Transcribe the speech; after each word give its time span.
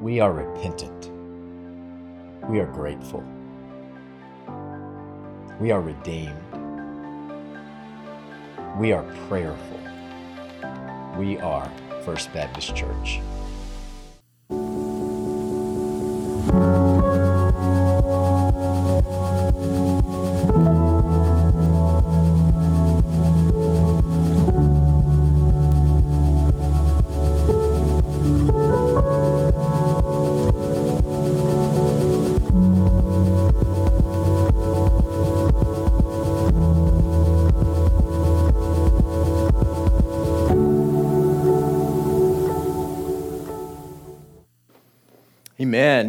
We 0.00 0.20
are 0.20 0.32
repentant. 0.32 1.10
We 2.48 2.60
are 2.60 2.66
grateful. 2.66 3.24
We 5.58 5.72
are 5.72 5.80
redeemed. 5.80 6.36
We 8.78 8.92
are 8.92 9.02
prayerful. 9.26 9.80
We 11.18 11.38
are 11.38 11.68
First 12.04 12.32
Baptist 12.32 12.76
Church. 12.76 13.18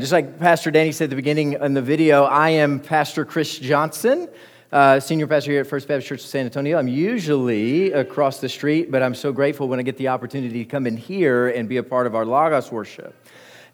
Just 0.09 0.25
like 0.25 0.39
Pastor 0.39 0.71
Danny 0.71 0.91
said 0.91 1.03
at 1.03 1.09
the 1.11 1.15
beginning 1.15 1.53
in 1.53 1.75
the 1.75 1.83
video, 1.83 2.23
I 2.23 2.49
am 2.49 2.79
Pastor 2.79 3.25
Chris 3.25 3.59
Johnson, 3.59 4.27
uh, 4.71 4.99
senior 4.99 5.27
pastor 5.27 5.51
here 5.51 5.61
at 5.61 5.67
First 5.67 5.87
Baptist 5.87 6.07
Church 6.07 6.21
of 6.21 6.25
San 6.25 6.45
Antonio. 6.45 6.79
I'm 6.79 6.87
usually 6.87 7.91
across 7.91 8.39
the 8.39 8.49
street, 8.49 8.89
but 8.89 9.03
I'm 9.03 9.13
so 9.13 9.31
grateful 9.31 9.67
when 9.67 9.77
I 9.77 9.83
get 9.83 9.97
the 9.97 10.07
opportunity 10.07 10.63
to 10.63 10.65
come 10.65 10.87
in 10.87 10.97
here 10.97 11.49
and 11.49 11.69
be 11.69 11.77
a 11.77 11.83
part 11.83 12.07
of 12.07 12.15
our 12.15 12.25
LOGOS 12.25 12.71
worship. 12.71 13.13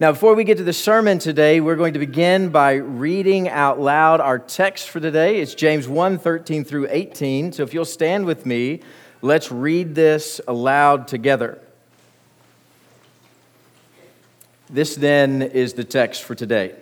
Now, 0.02 0.11
before 0.11 0.35
we 0.35 0.44
get 0.44 0.58
to 0.58 0.66
the 0.66 0.73
sermon 0.73 1.20
today, 1.20 1.61
we're 1.61 1.77
going 1.77 1.94
to 1.94 1.99
begin 1.99 2.49
by 2.49 2.73
reading 2.73 3.47
out 3.47 3.80
loud 3.80 4.19
our 4.19 4.38
text 4.38 4.89
for 4.89 5.00
today. 5.00 5.39
It's 5.39 5.56
James 5.56 5.88
1 5.88 6.17
13 6.17 6.66
through 6.66 6.89
18. 6.89 7.53
So 7.53 7.63
if 7.63 7.73
you'll 7.73 7.86
stand 7.86 8.25
with 8.25 8.45
me, 8.45 8.81
let's 9.22 9.53
read 9.53 9.95
this 9.95 10.41
aloud 10.50 11.08
together. 11.08 11.61
This 14.69 14.95
then 14.95 15.41
is 15.41 15.73
the 15.73 15.83
text 15.83 16.23
for 16.23 16.35
today. 16.35 16.75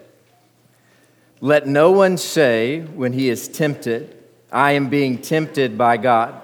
Let 1.41 1.67
no 1.67 1.91
one 1.91 2.17
say 2.17 2.81
when 2.81 3.11
he 3.13 3.29
is 3.29 3.49
tempted, 3.49 4.15
I 4.51 4.71
am 4.71 4.89
being 4.89 5.17
tempted 5.17 5.77
by 5.77 5.97
God. 5.97 6.41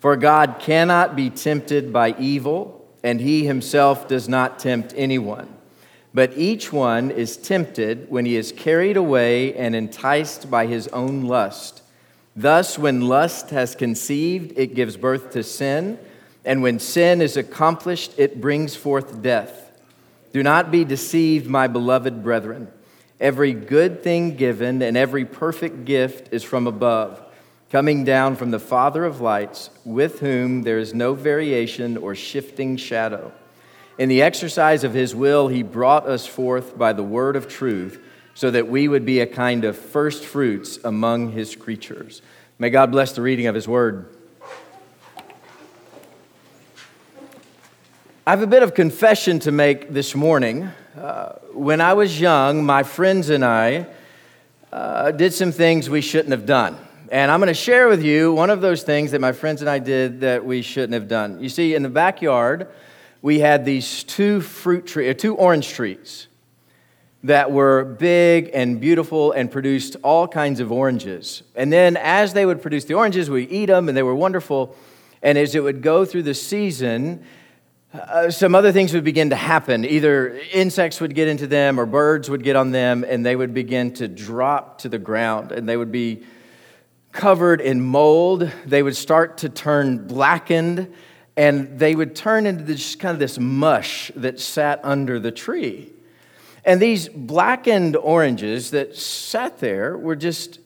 For 0.00 0.16
God 0.16 0.56
cannot 0.58 1.14
be 1.14 1.30
tempted 1.30 1.92
by 1.92 2.16
evil, 2.18 2.84
and 3.04 3.20
he 3.20 3.46
himself 3.46 4.08
does 4.08 4.28
not 4.28 4.58
tempt 4.58 4.92
anyone. 4.96 5.48
But 6.12 6.36
each 6.36 6.72
one 6.72 7.12
is 7.12 7.36
tempted 7.36 8.10
when 8.10 8.26
he 8.26 8.36
is 8.36 8.50
carried 8.50 8.96
away 8.96 9.54
and 9.54 9.76
enticed 9.76 10.50
by 10.50 10.66
his 10.66 10.88
own 10.88 11.22
lust. 11.22 11.82
Thus, 12.34 12.78
when 12.78 13.02
lust 13.02 13.50
has 13.50 13.76
conceived, 13.76 14.58
it 14.58 14.74
gives 14.74 14.96
birth 14.96 15.30
to 15.32 15.42
sin, 15.42 15.98
and 16.44 16.62
when 16.62 16.80
sin 16.80 17.22
is 17.22 17.36
accomplished, 17.36 18.12
it 18.18 18.40
brings 18.40 18.74
forth 18.74 19.22
death. 19.22 19.71
Do 20.32 20.42
not 20.42 20.70
be 20.70 20.84
deceived, 20.84 21.46
my 21.46 21.66
beloved 21.66 22.22
brethren. 22.22 22.68
Every 23.20 23.52
good 23.52 24.02
thing 24.02 24.36
given 24.36 24.82
and 24.82 24.96
every 24.96 25.24
perfect 25.24 25.84
gift 25.84 26.32
is 26.32 26.42
from 26.42 26.66
above, 26.66 27.22
coming 27.70 28.04
down 28.04 28.36
from 28.36 28.50
the 28.50 28.58
Father 28.58 29.04
of 29.04 29.20
lights, 29.20 29.70
with 29.84 30.20
whom 30.20 30.62
there 30.62 30.78
is 30.78 30.94
no 30.94 31.14
variation 31.14 31.96
or 31.96 32.14
shifting 32.14 32.76
shadow. 32.76 33.32
In 33.98 34.08
the 34.08 34.22
exercise 34.22 34.84
of 34.84 34.94
his 34.94 35.14
will, 35.14 35.48
he 35.48 35.62
brought 35.62 36.08
us 36.08 36.26
forth 36.26 36.76
by 36.78 36.94
the 36.94 37.02
word 37.02 37.36
of 37.36 37.46
truth, 37.46 38.02
so 38.34 38.50
that 38.50 38.66
we 38.66 38.88
would 38.88 39.04
be 39.04 39.20
a 39.20 39.26
kind 39.26 39.64
of 39.64 39.76
first 39.76 40.24
fruits 40.24 40.78
among 40.82 41.32
his 41.32 41.54
creatures. 41.54 42.22
May 42.58 42.70
God 42.70 42.90
bless 42.90 43.12
the 43.12 43.22
reading 43.22 43.46
of 43.46 43.54
his 43.54 43.68
word. 43.68 44.16
I 48.24 48.30
have 48.30 48.42
a 48.42 48.46
bit 48.46 48.62
of 48.62 48.72
confession 48.72 49.40
to 49.40 49.50
make 49.50 49.92
this 49.92 50.14
morning. 50.14 50.70
Uh, 50.96 51.32
when 51.54 51.80
I 51.80 51.94
was 51.94 52.20
young, 52.20 52.64
my 52.64 52.84
friends 52.84 53.30
and 53.30 53.44
I 53.44 53.88
uh, 54.72 55.10
did 55.10 55.34
some 55.34 55.50
things 55.50 55.90
we 55.90 56.02
shouldn't 56.02 56.30
have 56.30 56.46
done. 56.46 56.76
And 57.10 57.32
I'm 57.32 57.40
going 57.40 57.48
to 57.48 57.54
share 57.54 57.88
with 57.88 58.00
you 58.00 58.32
one 58.32 58.48
of 58.48 58.60
those 58.60 58.84
things 58.84 59.10
that 59.10 59.20
my 59.20 59.32
friends 59.32 59.60
and 59.60 59.68
I 59.68 59.80
did 59.80 60.20
that 60.20 60.44
we 60.44 60.62
shouldn't 60.62 60.92
have 60.92 61.08
done. 61.08 61.42
You 61.42 61.48
see, 61.48 61.74
in 61.74 61.82
the 61.82 61.88
backyard, 61.88 62.68
we 63.22 63.40
had 63.40 63.64
these 63.64 64.04
two 64.04 64.40
fruit 64.40 64.86
trees, 64.86 65.10
uh, 65.10 65.18
two 65.18 65.34
orange 65.34 65.70
trees 65.70 66.28
that 67.24 67.50
were 67.50 67.82
big 67.82 68.52
and 68.54 68.80
beautiful 68.80 69.32
and 69.32 69.50
produced 69.50 69.96
all 70.04 70.28
kinds 70.28 70.60
of 70.60 70.70
oranges. 70.70 71.42
And 71.56 71.72
then 71.72 71.96
as 71.96 72.34
they 72.34 72.46
would 72.46 72.62
produce 72.62 72.84
the 72.84 72.94
oranges, 72.94 73.28
we 73.28 73.48
eat 73.48 73.66
them 73.66 73.88
and 73.88 73.96
they 73.96 74.04
were 74.04 74.14
wonderful. 74.14 74.76
And 75.24 75.36
as 75.36 75.56
it 75.56 75.64
would 75.64 75.82
go 75.82 76.04
through 76.04 76.22
the 76.22 76.34
season, 76.34 77.24
uh, 77.94 78.30
some 78.30 78.54
other 78.54 78.72
things 78.72 78.94
would 78.94 79.04
begin 79.04 79.30
to 79.30 79.36
happen. 79.36 79.84
Either 79.84 80.40
insects 80.52 81.00
would 81.00 81.14
get 81.14 81.28
into 81.28 81.46
them 81.46 81.78
or 81.78 81.84
birds 81.84 82.30
would 82.30 82.42
get 82.42 82.56
on 82.56 82.70
them 82.70 83.04
and 83.06 83.24
they 83.24 83.36
would 83.36 83.52
begin 83.52 83.92
to 83.92 84.08
drop 84.08 84.78
to 84.78 84.88
the 84.88 84.98
ground 84.98 85.52
and 85.52 85.68
they 85.68 85.76
would 85.76 85.92
be 85.92 86.22
covered 87.12 87.60
in 87.60 87.82
mold. 87.82 88.50
They 88.64 88.82
would 88.82 88.96
start 88.96 89.38
to 89.38 89.50
turn 89.50 90.06
blackened 90.06 90.92
and 91.36 91.78
they 91.78 91.94
would 91.94 92.16
turn 92.16 92.46
into 92.46 92.64
this 92.64 92.96
kind 92.96 93.12
of 93.12 93.18
this 93.18 93.38
mush 93.38 94.10
that 94.16 94.40
sat 94.40 94.80
under 94.82 95.20
the 95.20 95.30
tree. 95.30 95.92
And 96.64 96.80
these 96.80 97.08
blackened 97.08 97.96
oranges 97.96 98.70
that 98.70 98.96
sat 98.96 99.58
there 99.58 99.98
were 99.98 100.16
just 100.16 100.60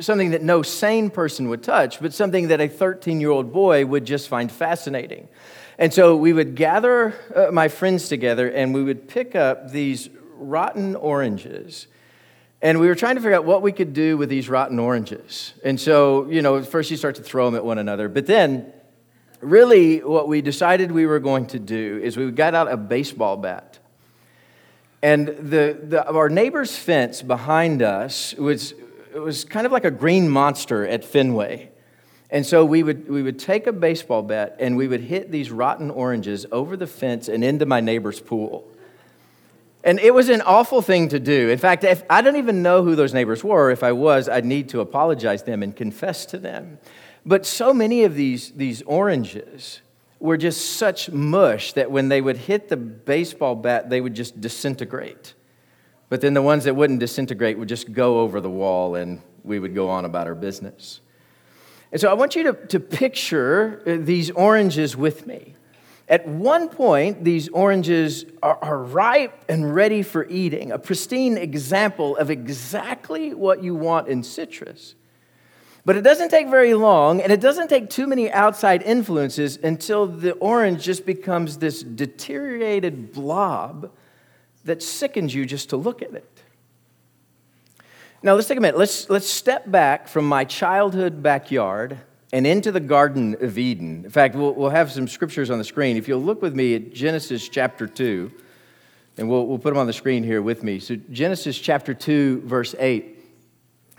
something 0.00 0.30
that 0.30 0.42
no 0.42 0.62
sane 0.62 1.10
person 1.10 1.48
would 1.48 1.62
touch, 1.62 2.00
but 2.00 2.12
something 2.12 2.48
that 2.48 2.60
a 2.60 2.68
13 2.68 3.20
year 3.20 3.30
old 3.30 3.52
boy 3.52 3.86
would 3.86 4.04
just 4.04 4.28
find 4.28 4.52
fascinating. 4.52 5.28
And 5.82 5.92
so 5.92 6.14
we 6.14 6.32
would 6.32 6.54
gather 6.54 7.12
uh, 7.34 7.50
my 7.50 7.66
friends 7.66 8.08
together 8.08 8.48
and 8.48 8.72
we 8.72 8.84
would 8.84 9.08
pick 9.08 9.34
up 9.34 9.72
these 9.72 10.10
rotten 10.36 10.94
oranges. 10.94 11.88
And 12.60 12.78
we 12.78 12.86
were 12.86 12.94
trying 12.94 13.16
to 13.16 13.20
figure 13.20 13.34
out 13.34 13.44
what 13.44 13.62
we 13.62 13.72
could 13.72 13.92
do 13.92 14.16
with 14.16 14.28
these 14.28 14.48
rotten 14.48 14.78
oranges. 14.78 15.54
And 15.64 15.80
so, 15.80 16.30
you 16.30 16.40
know, 16.40 16.62
first 16.62 16.92
you 16.92 16.96
start 16.96 17.16
to 17.16 17.22
throw 17.24 17.46
them 17.46 17.56
at 17.56 17.64
one 17.64 17.78
another. 17.78 18.08
But 18.08 18.26
then, 18.26 18.72
really, 19.40 19.98
what 20.04 20.28
we 20.28 20.40
decided 20.40 20.92
we 20.92 21.04
were 21.04 21.18
going 21.18 21.46
to 21.46 21.58
do 21.58 21.98
is 22.00 22.16
we 22.16 22.30
got 22.30 22.54
out 22.54 22.70
a 22.70 22.76
baseball 22.76 23.36
bat. 23.36 23.80
And 25.02 25.26
the, 25.26 25.76
the, 25.82 26.08
our 26.08 26.28
neighbor's 26.28 26.76
fence 26.76 27.22
behind 27.22 27.82
us 27.82 28.34
was, 28.34 28.70
it 29.12 29.18
was 29.18 29.44
kind 29.44 29.66
of 29.66 29.72
like 29.72 29.84
a 29.84 29.90
green 29.90 30.28
monster 30.28 30.86
at 30.86 31.04
Fenway. 31.04 31.71
And 32.32 32.46
so 32.46 32.64
we 32.64 32.82
would, 32.82 33.10
we 33.10 33.22
would 33.22 33.38
take 33.38 33.66
a 33.66 33.72
baseball 33.72 34.22
bat 34.22 34.56
and 34.58 34.74
we 34.74 34.88
would 34.88 35.02
hit 35.02 35.30
these 35.30 35.50
rotten 35.50 35.90
oranges 35.90 36.46
over 36.50 36.78
the 36.78 36.86
fence 36.86 37.28
and 37.28 37.44
into 37.44 37.66
my 37.66 37.80
neighbor's 37.80 38.20
pool. 38.20 38.66
And 39.84 40.00
it 40.00 40.14
was 40.14 40.30
an 40.30 40.40
awful 40.40 40.80
thing 40.80 41.10
to 41.10 41.20
do. 41.20 41.50
In 41.50 41.58
fact, 41.58 41.84
if, 41.84 42.02
I 42.08 42.22
don't 42.22 42.36
even 42.36 42.62
know 42.62 42.82
who 42.82 42.96
those 42.96 43.12
neighbors 43.12 43.44
were. 43.44 43.70
If 43.70 43.82
I 43.82 43.92
was, 43.92 44.30
I'd 44.30 44.46
need 44.46 44.70
to 44.70 44.80
apologize 44.80 45.42
to 45.42 45.50
them 45.50 45.62
and 45.62 45.76
confess 45.76 46.24
to 46.26 46.38
them. 46.38 46.78
But 47.26 47.44
so 47.44 47.74
many 47.74 48.04
of 48.04 48.14
these, 48.14 48.52
these 48.52 48.80
oranges 48.82 49.82
were 50.18 50.38
just 50.38 50.76
such 50.76 51.10
mush 51.10 51.74
that 51.74 51.90
when 51.90 52.08
they 52.08 52.22
would 52.22 52.38
hit 52.38 52.70
the 52.70 52.78
baseball 52.78 53.56
bat, 53.56 53.90
they 53.90 54.00
would 54.00 54.14
just 54.14 54.40
disintegrate. 54.40 55.34
But 56.08 56.22
then 56.22 56.32
the 56.32 56.40
ones 56.40 56.64
that 56.64 56.74
wouldn't 56.74 57.00
disintegrate 57.00 57.58
would 57.58 57.68
just 57.68 57.92
go 57.92 58.20
over 58.20 58.40
the 58.40 58.48
wall 58.48 58.94
and 58.94 59.20
we 59.44 59.58
would 59.58 59.74
go 59.74 59.90
on 59.90 60.06
about 60.06 60.26
our 60.26 60.34
business. 60.34 61.01
And 61.92 62.00
so 62.00 62.10
I 62.10 62.14
want 62.14 62.34
you 62.34 62.44
to, 62.44 62.52
to 62.68 62.80
picture 62.80 63.82
uh, 63.86 63.96
these 64.00 64.30
oranges 64.30 64.96
with 64.96 65.26
me. 65.26 65.54
At 66.08 66.26
one 66.26 66.68
point, 66.68 67.22
these 67.22 67.48
oranges 67.50 68.24
are, 68.42 68.58
are, 68.60 68.78
ripe 68.78 69.44
and 69.48 69.74
ready 69.74 70.02
for 70.02 70.26
eating, 70.28 70.72
a 70.72 70.78
pristine 70.78 71.38
example 71.38 72.16
of 72.16 72.30
exactly 72.30 73.34
what 73.34 73.62
you 73.62 73.74
want 73.74 74.08
in 74.08 74.22
citrus. 74.22 74.94
But 75.84 75.96
it 75.96 76.02
doesn't 76.02 76.30
take 76.30 76.48
very 76.48 76.74
long, 76.74 77.20
and 77.20 77.32
it 77.32 77.40
doesn't 77.40 77.68
take 77.68 77.90
too 77.90 78.06
many 78.06 78.30
outside 78.30 78.82
influences 78.82 79.58
until 79.62 80.06
the 80.06 80.32
orange 80.32 80.82
just 80.82 81.06
becomes 81.06 81.58
this 81.58 81.82
deteriorated 81.82 83.12
blob 83.12 83.90
that 84.64 84.82
sickens 84.82 85.34
you 85.34 85.44
just 85.44 85.70
to 85.70 85.76
look 85.76 86.02
at 86.02 86.14
it. 86.14 86.42
Now, 88.24 88.34
let's 88.34 88.46
take 88.46 88.58
a 88.58 88.60
minute. 88.60 88.78
Let's, 88.78 89.10
let's 89.10 89.26
step 89.26 89.68
back 89.68 90.06
from 90.06 90.28
my 90.28 90.44
childhood 90.44 91.24
backyard 91.24 91.98
and 92.32 92.46
into 92.46 92.70
the 92.70 92.78
Garden 92.78 93.36
of 93.40 93.58
Eden. 93.58 94.04
In 94.04 94.10
fact, 94.10 94.36
we'll, 94.36 94.54
we'll 94.54 94.70
have 94.70 94.92
some 94.92 95.08
scriptures 95.08 95.50
on 95.50 95.58
the 95.58 95.64
screen. 95.64 95.96
If 95.96 96.06
you'll 96.06 96.22
look 96.22 96.40
with 96.40 96.54
me 96.54 96.76
at 96.76 96.92
Genesis 96.92 97.48
chapter 97.48 97.88
2, 97.88 98.30
and 99.18 99.28
we'll, 99.28 99.48
we'll 99.48 99.58
put 99.58 99.70
them 99.70 99.78
on 99.78 99.88
the 99.88 99.92
screen 99.92 100.22
here 100.22 100.40
with 100.40 100.62
me. 100.62 100.78
So, 100.78 100.94
Genesis 101.10 101.58
chapter 101.58 101.94
2, 101.94 102.42
verse 102.42 102.76
8 102.78 103.18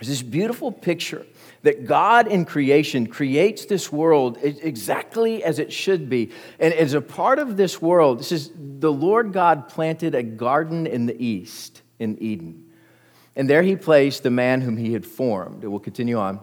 It's 0.00 0.08
this 0.08 0.22
beautiful 0.22 0.72
picture 0.72 1.26
that 1.60 1.84
God 1.84 2.26
in 2.26 2.46
creation 2.46 3.06
creates 3.06 3.66
this 3.66 3.92
world 3.92 4.38
exactly 4.42 5.44
as 5.44 5.58
it 5.58 5.70
should 5.70 6.08
be. 6.08 6.30
And 6.58 6.72
as 6.72 6.94
a 6.94 7.02
part 7.02 7.38
of 7.38 7.58
this 7.58 7.82
world, 7.82 8.20
this 8.20 8.32
is 8.32 8.50
the 8.56 8.92
Lord 8.92 9.34
God 9.34 9.68
planted 9.68 10.14
a 10.14 10.22
garden 10.22 10.86
in 10.86 11.04
the 11.04 11.22
east 11.22 11.82
in 11.98 12.18
Eden. 12.22 12.63
And 13.36 13.50
there 13.50 13.62
he 13.62 13.76
placed 13.76 14.22
the 14.22 14.30
man 14.30 14.60
whom 14.60 14.76
he 14.76 14.92
had 14.92 15.04
formed. 15.04 15.64
It 15.64 15.68
will 15.68 15.80
continue 15.80 16.18
on. 16.18 16.40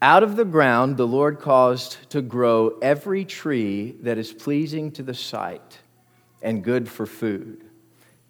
Out 0.00 0.22
of 0.22 0.36
the 0.36 0.44
ground, 0.44 0.96
the 0.96 1.06
Lord 1.06 1.40
caused 1.40 2.10
to 2.10 2.22
grow 2.22 2.78
every 2.80 3.24
tree 3.24 3.96
that 4.02 4.18
is 4.18 4.32
pleasing 4.32 4.92
to 4.92 5.02
the 5.02 5.14
sight 5.14 5.78
and 6.40 6.62
good 6.62 6.88
for 6.88 7.06
food. 7.06 7.64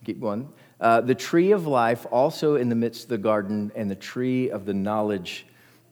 Keep 0.05 0.21
going. 0.21 0.49
Uh, 0.81 1.01
the 1.01 1.15
tree 1.15 1.53
of 1.53 1.67
life 1.67 2.07
also 2.11 2.55
in 2.55 2.69
the 2.69 2.75
midst 2.75 3.05
of 3.05 3.09
the 3.09 3.19
garden, 3.19 3.73
and 3.75 3.91
the 3.91 3.97
tree 3.97 4.49
of 4.51 4.65
the 4.65 4.73
knowledge 4.73 5.47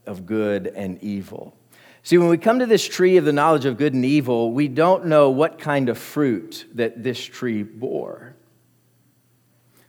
of 0.06 0.24
good 0.24 0.68
and 0.68 1.02
evil. 1.02 1.54
See, 2.02 2.16
when 2.18 2.28
we 2.28 2.38
come 2.38 2.60
to 2.60 2.66
this 2.66 2.86
tree 2.86 3.16
of 3.16 3.24
the 3.24 3.32
knowledge 3.32 3.64
of 3.64 3.76
good 3.76 3.92
and 3.92 4.04
evil, 4.04 4.52
we 4.52 4.68
don't 4.68 5.06
know 5.06 5.28
what 5.30 5.58
kind 5.58 5.88
of 5.88 5.98
fruit 5.98 6.66
that 6.74 7.02
this 7.02 7.22
tree 7.22 7.64
bore. 7.64 8.36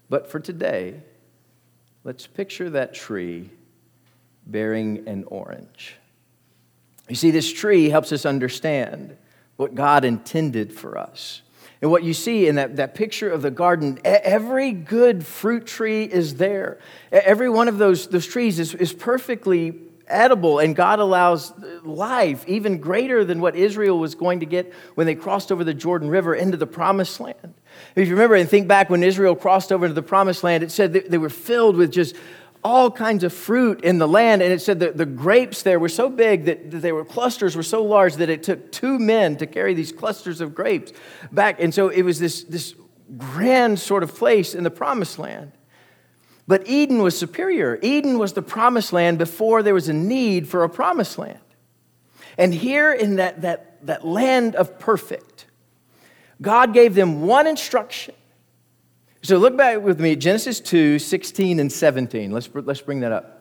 But 0.09 0.29
for 0.31 0.39
today, 0.39 1.03
let's 2.07 2.25
picture 2.25 2.69
that 2.69 2.93
tree 2.93 3.49
bearing 4.45 5.09
an 5.09 5.25
orange. 5.25 5.97
You 7.09 7.17
see, 7.17 7.31
this 7.31 7.51
tree 7.51 7.89
helps 7.89 8.13
us 8.13 8.25
understand 8.25 9.17
what 9.57 9.75
God 9.75 10.05
intended 10.05 10.71
for 10.71 10.97
us. 10.97 11.41
And 11.81 11.91
what 11.91 12.03
you 12.03 12.13
see 12.13 12.47
in 12.47 12.55
that, 12.55 12.77
that 12.77 12.95
picture 12.95 13.29
of 13.29 13.41
the 13.41 13.51
garden, 13.51 13.99
every 14.05 14.71
good 14.71 15.25
fruit 15.25 15.67
tree 15.67 16.05
is 16.05 16.35
there. 16.35 16.79
Every 17.11 17.49
one 17.49 17.67
of 17.67 17.77
those, 17.77 18.07
those 18.07 18.25
trees 18.25 18.57
is, 18.57 18.73
is 18.73 18.93
perfectly 18.93 19.75
edible, 20.07 20.59
and 20.59 20.77
God 20.77 20.99
allows 20.99 21.51
life 21.83 22.47
even 22.47 22.77
greater 22.77 23.25
than 23.25 23.41
what 23.41 23.57
Israel 23.57 23.99
was 23.99 24.15
going 24.15 24.39
to 24.39 24.45
get 24.45 24.73
when 24.95 25.07
they 25.07 25.15
crossed 25.15 25.51
over 25.51 25.65
the 25.65 25.73
Jordan 25.73 26.09
River 26.09 26.33
into 26.33 26.55
the 26.55 26.67
promised 26.67 27.19
land. 27.19 27.53
If 27.95 28.07
you 28.07 28.13
remember 28.13 28.35
and 28.35 28.49
think 28.49 28.67
back 28.67 28.89
when 28.89 29.03
Israel 29.03 29.35
crossed 29.35 29.71
over 29.71 29.85
into 29.85 29.93
the 29.93 30.03
promised 30.03 30.43
land, 30.43 30.63
it 30.63 30.71
said 30.71 30.93
they 30.93 31.17
were 31.17 31.29
filled 31.29 31.75
with 31.75 31.91
just 31.91 32.15
all 32.63 32.91
kinds 32.91 33.23
of 33.23 33.31
fruit 33.31 33.81
in 33.81 33.97
the 33.97 34.07
land. 34.07 34.41
And 34.41 34.51
it 34.51 34.61
said 34.61 34.79
that 34.81 34.97
the 34.97 35.05
grapes 35.05 35.63
there 35.63 35.79
were 35.79 35.89
so 35.89 36.09
big 36.09 36.45
that, 36.45 36.71
they 36.71 36.91
were 36.91 37.05
clusters 37.05 37.55
were 37.55 37.63
so 37.63 37.83
large 37.83 38.15
that 38.15 38.29
it 38.29 38.43
took 38.43 38.71
two 38.71 38.99
men 38.99 39.37
to 39.37 39.47
carry 39.47 39.73
these 39.73 39.91
clusters 39.91 40.41
of 40.41 40.53
grapes 40.53 40.91
back. 41.31 41.61
And 41.61 41.73
so 41.73 41.89
it 41.89 42.01
was 42.01 42.19
this, 42.19 42.43
this 42.43 42.75
grand 43.17 43.79
sort 43.79 44.03
of 44.03 44.15
place 44.15 44.53
in 44.53 44.63
the 44.63 44.71
promised 44.71 45.19
land. 45.19 45.53
But 46.47 46.67
Eden 46.67 47.01
was 47.01 47.17
superior. 47.17 47.77
Eden 47.81 48.17
was 48.17 48.33
the 48.33 48.41
promised 48.41 48.93
land 48.93 49.17
before 49.17 49.63
there 49.63 49.73
was 49.73 49.89
a 49.89 49.93
need 49.93 50.47
for 50.47 50.63
a 50.63 50.69
promised 50.69 51.17
land. 51.17 51.39
And 52.37 52.53
here 52.53 52.93
in 52.93 53.15
that, 53.17 53.41
that, 53.41 53.85
that 53.85 54.05
land 54.05 54.55
of 54.55 54.79
perfect, 54.79 55.36
God 56.41 56.73
gave 56.73 56.95
them 56.95 57.23
one 57.23 57.47
instruction 57.47 58.13
so 59.27 59.37
look 59.37 59.57
back 59.57 59.81
with 59.81 59.99
me, 59.99 60.15
Genesis 60.15 60.59
2 60.59 60.99
16 60.99 61.59
and 61.59 61.69
17. 61.71 62.31
Let's, 62.31 62.49
let's 62.53 62.81
bring 62.81 63.01
that 63.01 63.11
up. 63.11 63.33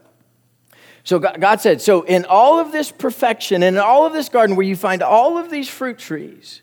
So 1.05 1.21
God 1.21 1.61
said, 1.61 1.81
So 1.81 2.03
in 2.03 2.25
all 2.25 2.59
of 2.59 2.73
this 2.73 2.91
perfection, 2.91 3.63
in 3.63 3.79
all 3.79 4.05
of 4.05 4.13
this 4.13 4.29
garden 4.29 4.57
where 4.57 4.67
you 4.67 4.75
find 4.75 5.03
all 5.03 5.39
of 5.39 5.51
these 5.51 5.69
fruit 5.69 5.99
trees, 5.99 6.63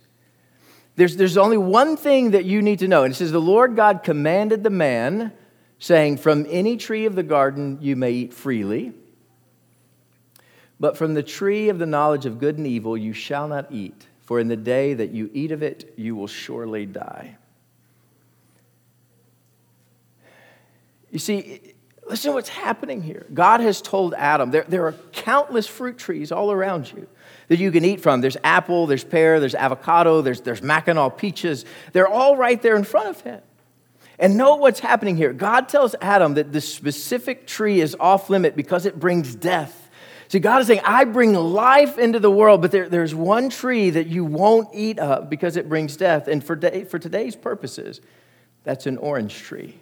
there's, 0.96 1.16
there's 1.16 1.38
only 1.38 1.58
one 1.58 1.96
thing 1.96 2.32
that 2.32 2.44
you 2.44 2.62
need 2.62 2.80
to 2.80 2.88
know. 2.90 3.04
And 3.04 3.14
it 3.14 3.16
says, 3.16 3.32
The 3.32 3.40
Lord 3.40 3.78
God 3.78 4.04
commanded 4.04 4.64
the 4.64 4.70
man, 4.70 5.32
saying, 5.80 6.18
From 6.18 6.46
any 6.50 6.76
tree 6.76 7.06
of 7.06 7.16
the 7.16 7.24
garden 7.24 7.78
you 7.82 7.96
may 7.96 8.12
eat 8.12 8.34
freely, 8.34 8.92
but 10.80 10.98
from 10.98 11.14
the 11.14 11.24
tree 11.24 11.70
of 11.70 11.80
the 11.80 11.86
knowledge 11.86 12.26
of 12.26 12.40
good 12.40 12.58
and 12.58 12.68
evil 12.68 12.98
you 12.98 13.14
shall 13.14 13.48
not 13.48 13.72
eat, 13.72 14.08
for 14.24 14.40
in 14.40 14.48
the 14.48 14.58
day 14.58 14.94
that 14.94 15.12
you 15.12 15.30
eat 15.34 15.52
of 15.52 15.62
it 15.62 15.94
you 15.98 16.16
will 16.16 16.28
surely 16.28 16.86
die. 16.86 17.38
You 21.12 21.20
see, 21.20 21.76
listen 22.10 22.32
to 22.32 22.36
what's 22.36 22.50
happening 22.50 23.04
here. 23.04 23.28
God 23.34 23.60
has 23.60 23.82
told 23.82 24.16
Adam 24.16 24.50
there, 24.50 24.66
there 24.68 24.88
are 24.88 24.94
countless 25.12 25.68
fruit 25.68 25.98
trees 25.98 26.32
all 26.32 26.52
around 26.52 26.92
you 26.92 27.08
that 27.50 27.60
you 27.60 27.72
can 27.72 27.86
eat 27.86 28.02
from. 28.02 28.22
There's 28.22 28.38
apple, 28.44 28.88
there's 28.88 29.04
pear, 29.04 29.40
there's 29.40 29.54
avocado, 29.54 30.22
there's, 30.22 30.42
there's 30.42 30.62
Mackinaw 30.62 31.18
peaches. 31.18 31.66
They're 31.92 32.08
all 32.08 32.36
right 32.36 32.60
there 32.62 32.76
in 32.76 32.84
front 32.84 33.10
of 33.10 33.22
him. 33.22 33.42
And 34.18 34.38
know 34.38 34.56
what's 34.56 34.80
happening 34.80 35.18
here. 35.18 35.34
God 35.34 35.70
tells 35.70 35.96
Adam 36.02 36.36
that 36.36 36.52
this 36.52 36.72
specific 36.72 37.46
tree 37.46 37.82
is 37.82 37.96
off 38.00 38.30
limit 38.30 38.56
because 38.56 38.86
it 38.86 39.00
brings 39.00 39.36
death. 39.36 39.83
See, 40.34 40.40
God 40.40 40.62
is 40.62 40.66
saying, 40.66 40.82
I 40.84 41.04
bring 41.04 41.36
life 41.36 42.00
into 42.00 42.20
the 42.20 42.32
world, 42.32 42.64
but 42.64 42.72
there, 42.72 42.90
there's 42.90 43.14
one 43.14 43.52
tree 43.52 43.92
that 43.92 44.08
you 44.08 44.26
won't 44.26 44.68
eat 44.74 44.98
of 44.98 45.30
because 45.30 45.58
it 45.58 45.70
brings 45.70 45.96
death. 45.96 46.28
And 46.28 46.44
for, 46.44 46.56
day, 46.56 46.86
for 46.86 46.98
today's 46.98 47.36
purposes, 47.36 48.02
that's 48.64 48.88
an 48.88 48.98
orange 48.98 49.38
tree. 49.38 49.80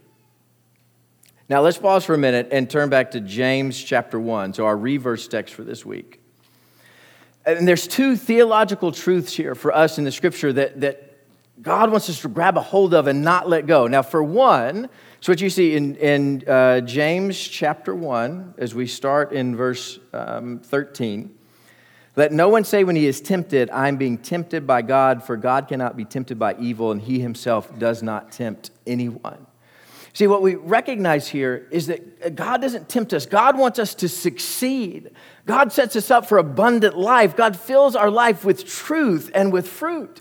Now 1.47 1.61
let's 1.61 1.77
pause 1.77 2.03
for 2.03 2.15
a 2.15 2.17
minute 2.17 2.49
and 2.51 2.69
turn 2.69 2.89
back 2.89 3.11
to 3.11 3.21
James 3.21 3.81
chapter 3.81 4.19
1, 4.19 4.55
so 4.55 4.65
our 4.65 4.75
reverse 4.75 5.25
text 5.29 5.53
for 5.53 5.63
this 5.63 5.85
week. 5.85 6.19
And 7.45 7.65
there's 7.65 7.87
two 7.87 8.17
theological 8.17 8.91
truths 8.91 9.31
here 9.31 9.55
for 9.55 9.73
us 9.73 9.97
in 9.97 10.03
the 10.03 10.11
scripture 10.11 10.51
that, 10.51 10.81
that 10.81 11.17
God 11.61 11.91
wants 11.91 12.09
us 12.09 12.19
to 12.23 12.27
grab 12.27 12.57
a 12.57 12.61
hold 12.61 12.93
of 12.93 13.07
and 13.07 13.23
not 13.23 13.47
let 13.47 13.67
go. 13.67 13.87
Now, 13.87 14.01
for 14.01 14.21
one, 14.21 14.89
so 15.21 15.31
what 15.31 15.39
you 15.39 15.51
see 15.51 15.75
in, 15.75 15.95
in 15.97 16.49
uh, 16.49 16.81
James 16.81 17.39
chapter 17.39 17.93
1, 17.93 18.55
as 18.57 18.73
we 18.73 18.87
start 18.87 19.31
in 19.31 19.55
verse 19.55 19.99
um, 20.13 20.57
13. 20.57 21.37
Let 22.15 22.31
no 22.31 22.49
one 22.49 22.63
say 22.63 22.83
when 22.83 22.95
he 22.95 23.05
is 23.05 23.21
tempted, 23.21 23.69
I'm 23.69 23.97
being 23.97 24.17
tempted 24.17 24.65
by 24.65 24.81
God, 24.81 25.23
for 25.23 25.37
God 25.37 25.67
cannot 25.67 25.95
be 25.95 26.05
tempted 26.05 26.39
by 26.39 26.55
evil, 26.57 26.91
and 26.91 26.99
he 26.99 27.19
himself 27.19 27.77
does 27.77 28.01
not 28.01 28.31
tempt 28.31 28.71
anyone. 28.87 29.45
See, 30.13 30.25
what 30.25 30.41
we 30.41 30.55
recognize 30.55 31.27
here 31.27 31.67
is 31.69 31.85
that 31.85 32.35
God 32.35 32.59
doesn't 32.59 32.89
tempt 32.89 33.13
us. 33.13 33.27
God 33.27 33.59
wants 33.59 33.77
us 33.77 33.93
to 33.95 34.09
succeed. 34.09 35.11
God 35.45 35.71
sets 35.71 35.95
us 35.95 36.09
up 36.09 36.27
for 36.27 36.39
abundant 36.39 36.97
life. 36.97 37.37
God 37.37 37.55
fills 37.55 37.95
our 37.95 38.09
life 38.09 38.43
with 38.43 38.65
truth 38.65 39.29
and 39.35 39.53
with 39.53 39.67
fruit. 39.67 40.19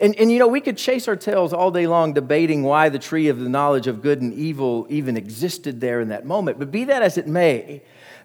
And, 0.00 0.16
and 0.16 0.30
you 0.30 0.38
know, 0.38 0.48
we 0.48 0.60
could 0.60 0.76
chase 0.76 1.06
our 1.06 1.16
tails 1.16 1.52
all 1.52 1.70
day 1.70 1.86
long 1.86 2.12
debating 2.12 2.62
why 2.62 2.88
the 2.88 2.98
tree 2.98 3.28
of 3.28 3.38
the 3.38 3.48
knowledge 3.48 3.86
of 3.86 4.02
good 4.02 4.22
and 4.22 4.32
evil 4.34 4.86
even 4.90 5.16
existed 5.16 5.80
there 5.80 6.00
in 6.00 6.08
that 6.08 6.24
moment. 6.24 6.58
But 6.58 6.70
be 6.70 6.84
that 6.84 7.02
as 7.02 7.16
it 7.16 7.28
may, 7.28 7.82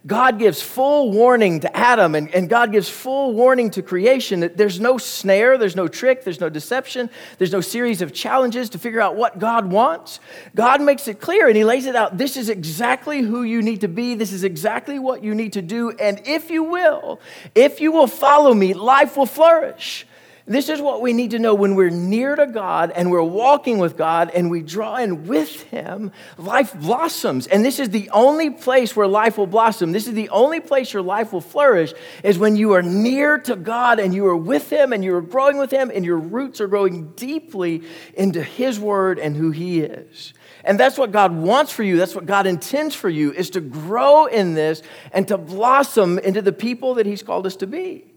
God 0.08 0.40
gives 0.40 0.62
full 0.62 1.12
warning 1.12 1.60
to 1.60 1.78
Adam 1.78 2.16
and, 2.16 2.34
and 2.34 2.50
God 2.50 2.72
gives 2.72 2.88
full 2.88 3.34
warning 3.34 3.70
to 3.72 3.82
creation 3.82 4.40
that 4.40 4.56
there's 4.56 4.80
no 4.80 4.98
snare, 4.98 5.58
there's 5.58 5.76
no 5.76 5.90
trick, 5.90 6.24
there's 6.24 6.40
no 6.40 6.48
deception, 6.48 7.10
there's 7.38 7.52
no 7.52 7.60
series 7.60 8.02
of 8.02 8.14
challenges 8.14 8.70
to 8.70 8.80
figure 8.80 9.02
out 9.02 9.18
what 9.18 9.40
God 9.40 9.70
wants. 9.70 10.22
God 10.56 10.82
makes 10.82 11.10
it 11.10 11.20
clear 11.20 11.48
and 11.48 11.58
He 11.58 11.66
lays 11.66 11.86
it 11.86 11.98
out. 11.98 12.18
This 12.18 12.38
is 12.38 12.48
exactly 12.50 13.22
who 13.22 13.44
you 13.44 13.62
need 13.62 13.82
to 13.82 13.90
be, 13.90 14.16
this 14.16 14.32
is 14.32 14.46
exactly 14.46 15.00
what 15.00 15.22
you 15.22 15.36
need 15.36 15.54
to 15.54 15.62
do. 15.62 15.92
And 15.92 16.22
if 16.26 16.50
you 16.50 16.64
will, 16.64 17.20
if 17.54 17.82
you 17.82 17.92
will 17.92 18.08
follow 18.08 18.54
me, 18.54 18.74
life 18.74 19.18
will 19.18 19.26
flourish. 19.26 20.08
This 20.50 20.68
is 20.68 20.82
what 20.82 21.04
we 21.04 21.14
need 21.14 21.30
to 21.32 21.40
know 21.40 21.54
when 21.54 21.76
we're 21.76 21.92
near 21.92 22.36
to 22.36 22.48
God 22.48 22.92
and 22.96 23.12
we're 23.12 23.22
walking 23.22 23.78
with 23.78 23.96
God 23.96 24.32
and 24.34 24.50
we 24.50 24.64
draw 24.64 24.96
in 24.96 25.28
with 25.28 25.62
Him, 25.66 26.12
life 26.40 26.74
blossoms. 26.74 27.46
And 27.46 27.64
this 27.64 27.78
is 27.78 27.92
the 27.92 28.10
only 28.10 28.50
place 28.50 28.96
where 28.96 29.08
life 29.08 29.38
will 29.38 29.46
blossom. 29.46 29.92
This 29.92 30.08
is 30.08 30.16
the 30.16 30.30
only 30.30 30.60
place 30.60 30.92
your 30.92 31.04
life 31.04 31.32
will 31.32 31.40
flourish 31.40 31.94
is 32.24 32.40
when 32.40 32.56
you 32.56 32.74
are 32.74 32.82
near 32.82 33.38
to 33.42 33.56
God 33.56 34.00
and 34.00 34.12
you 34.12 34.26
are 34.26 34.36
with 34.36 34.72
Him 34.74 34.92
and 34.92 35.04
you 35.04 35.14
are 35.14 35.22
growing 35.22 35.60
with 35.60 35.70
Him 35.70 35.92
and 35.94 36.04
your 36.04 36.18
roots 36.18 36.60
are 36.60 36.68
growing 36.68 37.12
deeply 37.12 37.84
into 38.16 38.42
His 38.42 38.80
Word 38.80 39.20
and 39.20 39.38
who 39.38 39.52
He 39.52 39.82
is. 39.82 40.34
And 40.64 40.80
that's 40.80 40.98
what 40.98 41.12
God 41.12 41.32
wants 41.32 41.72
for 41.72 41.84
you. 41.84 41.96
That's 41.96 42.16
what 42.16 42.26
God 42.26 42.48
intends 42.48 42.96
for 42.96 43.08
you 43.08 43.32
is 43.34 43.52
to 43.52 43.62
grow 43.62 44.26
in 44.26 44.56
this 44.56 44.82
and 45.14 45.28
to 45.28 45.38
blossom 45.38 46.18
into 46.18 46.42
the 46.42 46.54
people 46.54 46.96
that 46.96 47.06
He's 47.06 47.22
called 47.22 47.46
us 47.46 47.56
to 47.58 47.68
be. 47.68 48.09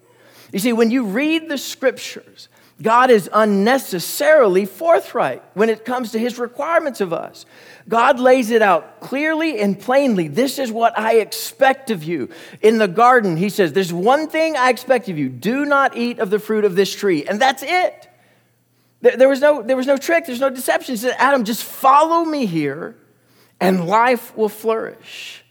You 0.52 0.58
see, 0.58 0.72
when 0.72 0.90
you 0.90 1.04
read 1.04 1.48
the 1.48 1.58
scriptures, 1.58 2.48
God 2.80 3.10
is 3.10 3.30
unnecessarily 3.32 4.66
forthright 4.66 5.42
when 5.54 5.70
it 5.70 5.84
comes 5.84 6.12
to 6.12 6.18
his 6.18 6.38
requirements 6.38 7.00
of 7.00 7.12
us. 7.12 7.46
God 7.88 8.20
lays 8.20 8.50
it 8.50 8.60
out 8.60 9.00
clearly 9.00 9.60
and 9.60 9.78
plainly. 9.78 10.28
This 10.28 10.58
is 10.58 10.70
what 10.70 10.98
I 10.98 11.16
expect 11.16 11.90
of 11.90 12.04
you. 12.04 12.28
In 12.60 12.78
the 12.78 12.88
garden, 12.88 13.36
he 13.36 13.48
says, 13.48 13.72
There's 13.72 13.92
one 13.92 14.28
thing 14.28 14.56
I 14.56 14.70
expect 14.70 15.08
of 15.08 15.18
you 15.18 15.28
do 15.28 15.64
not 15.64 15.96
eat 15.96 16.18
of 16.18 16.30
the 16.30 16.38
fruit 16.38 16.64
of 16.64 16.76
this 16.76 16.94
tree. 16.94 17.24
And 17.24 17.40
that's 17.40 17.62
it. 17.62 18.08
There, 19.00 19.28
was, 19.28 19.40
no, 19.40 19.62
there 19.62 19.76
was 19.76 19.88
no 19.88 19.96
trick, 19.96 20.26
there's 20.26 20.40
no 20.40 20.50
deception. 20.50 20.94
He 20.94 20.96
said, 20.96 21.16
Adam, 21.18 21.44
just 21.44 21.64
follow 21.64 22.24
me 22.24 22.46
here, 22.46 22.94
and 23.58 23.86
life 23.88 24.36
will 24.36 24.48
flourish 24.48 25.41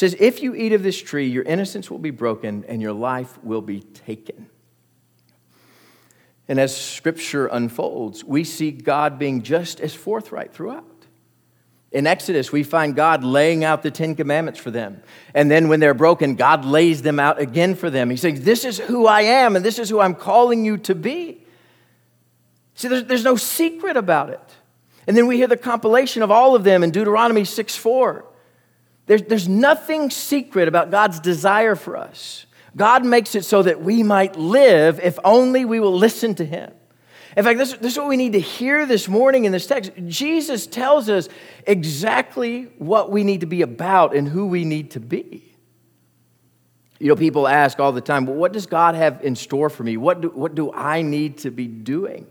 says, 0.00 0.16
If 0.18 0.42
you 0.42 0.54
eat 0.54 0.72
of 0.72 0.82
this 0.82 1.00
tree, 1.00 1.28
your 1.28 1.44
innocence 1.44 1.90
will 1.90 1.98
be 1.98 2.10
broken 2.10 2.64
and 2.66 2.80
your 2.80 2.94
life 2.94 3.38
will 3.44 3.60
be 3.60 3.80
taken. 3.80 4.48
And 6.48 6.58
as 6.58 6.74
scripture 6.74 7.46
unfolds, 7.46 8.24
we 8.24 8.42
see 8.42 8.70
God 8.72 9.18
being 9.18 9.42
just 9.42 9.78
as 9.78 9.94
forthright 9.94 10.52
throughout. 10.52 10.86
In 11.92 12.06
Exodus, 12.06 12.50
we 12.50 12.62
find 12.62 12.96
God 12.96 13.22
laying 13.22 13.62
out 13.62 13.82
the 13.82 13.90
Ten 13.90 14.14
Commandments 14.14 14.58
for 14.58 14.70
them. 14.70 15.02
And 15.34 15.50
then 15.50 15.68
when 15.68 15.80
they're 15.80 15.92
broken, 15.92 16.34
God 16.34 16.64
lays 16.64 17.02
them 17.02 17.20
out 17.20 17.38
again 17.38 17.74
for 17.74 17.90
them. 17.90 18.08
He 18.08 18.16
says, 18.16 18.40
This 18.40 18.64
is 18.64 18.78
who 18.78 19.06
I 19.06 19.22
am, 19.22 19.54
and 19.54 19.64
this 19.64 19.78
is 19.78 19.90
who 19.90 20.00
I'm 20.00 20.14
calling 20.14 20.64
you 20.64 20.78
to 20.78 20.94
be. 20.94 21.44
See, 22.74 22.88
there's, 22.88 23.04
there's 23.04 23.24
no 23.24 23.36
secret 23.36 23.98
about 23.98 24.30
it. 24.30 24.40
And 25.06 25.16
then 25.16 25.26
we 25.26 25.36
hear 25.36 25.48
the 25.48 25.56
compilation 25.58 26.22
of 26.22 26.30
all 26.30 26.54
of 26.54 26.64
them 26.64 26.82
in 26.82 26.90
Deuteronomy 26.90 27.44
6 27.44 27.76
4. 27.76 28.29
There's, 29.06 29.22
there's 29.22 29.48
nothing 29.48 30.10
secret 30.10 30.68
about 30.68 30.90
God's 30.90 31.20
desire 31.20 31.74
for 31.74 31.96
us. 31.96 32.46
God 32.76 33.04
makes 33.04 33.34
it 33.34 33.44
so 33.44 33.62
that 33.62 33.82
we 33.82 34.02
might 34.02 34.36
live 34.36 35.00
if 35.00 35.18
only 35.24 35.64
we 35.64 35.80
will 35.80 35.96
listen 35.96 36.34
to 36.36 36.44
Him. 36.44 36.72
In 37.36 37.44
fact, 37.44 37.58
this, 37.58 37.72
this 37.74 37.92
is 37.92 37.98
what 37.98 38.08
we 38.08 38.16
need 38.16 38.32
to 38.32 38.40
hear 38.40 38.86
this 38.86 39.08
morning 39.08 39.44
in 39.44 39.52
this 39.52 39.66
text. 39.66 39.92
Jesus 40.06 40.66
tells 40.66 41.08
us 41.08 41.28
exactly 41.66 42.64
what 42.78 43.10
we 43.10 43.22
need 43.22 43.40
to 43.40 43.46
be 43.46 43.62
about 43.62 44.14
and 44.14 44.28
who 44.28 44.46
we 44.46 44.64
need 44.64 44.92
to 44.92 45.00
be. 45.00 45.54
You 46.98 47.08
know, 47.08 47.16
people 47.16 47.48
ask 47.48 47.78
all 47.80 47.92
the 47.92 48.00
time, 48.00 48.26
well, 48.26 48.36
what 48.36 48.52
does 48.52 48.66
God 48.66 48.94
have 48.94 49.22
in 49.24 49.34
store 49.36 49.70
for 49.70 49.84
me? 49.84 49.96
What 49.96 50.20
do, 50.20 50.28
what 50.28 50.54
do 50.54 50.72
I 50.72 51.02
need 51.02 51.38
to 51.38 51.50
be 51.50 51.66
doing? 51.66 52.26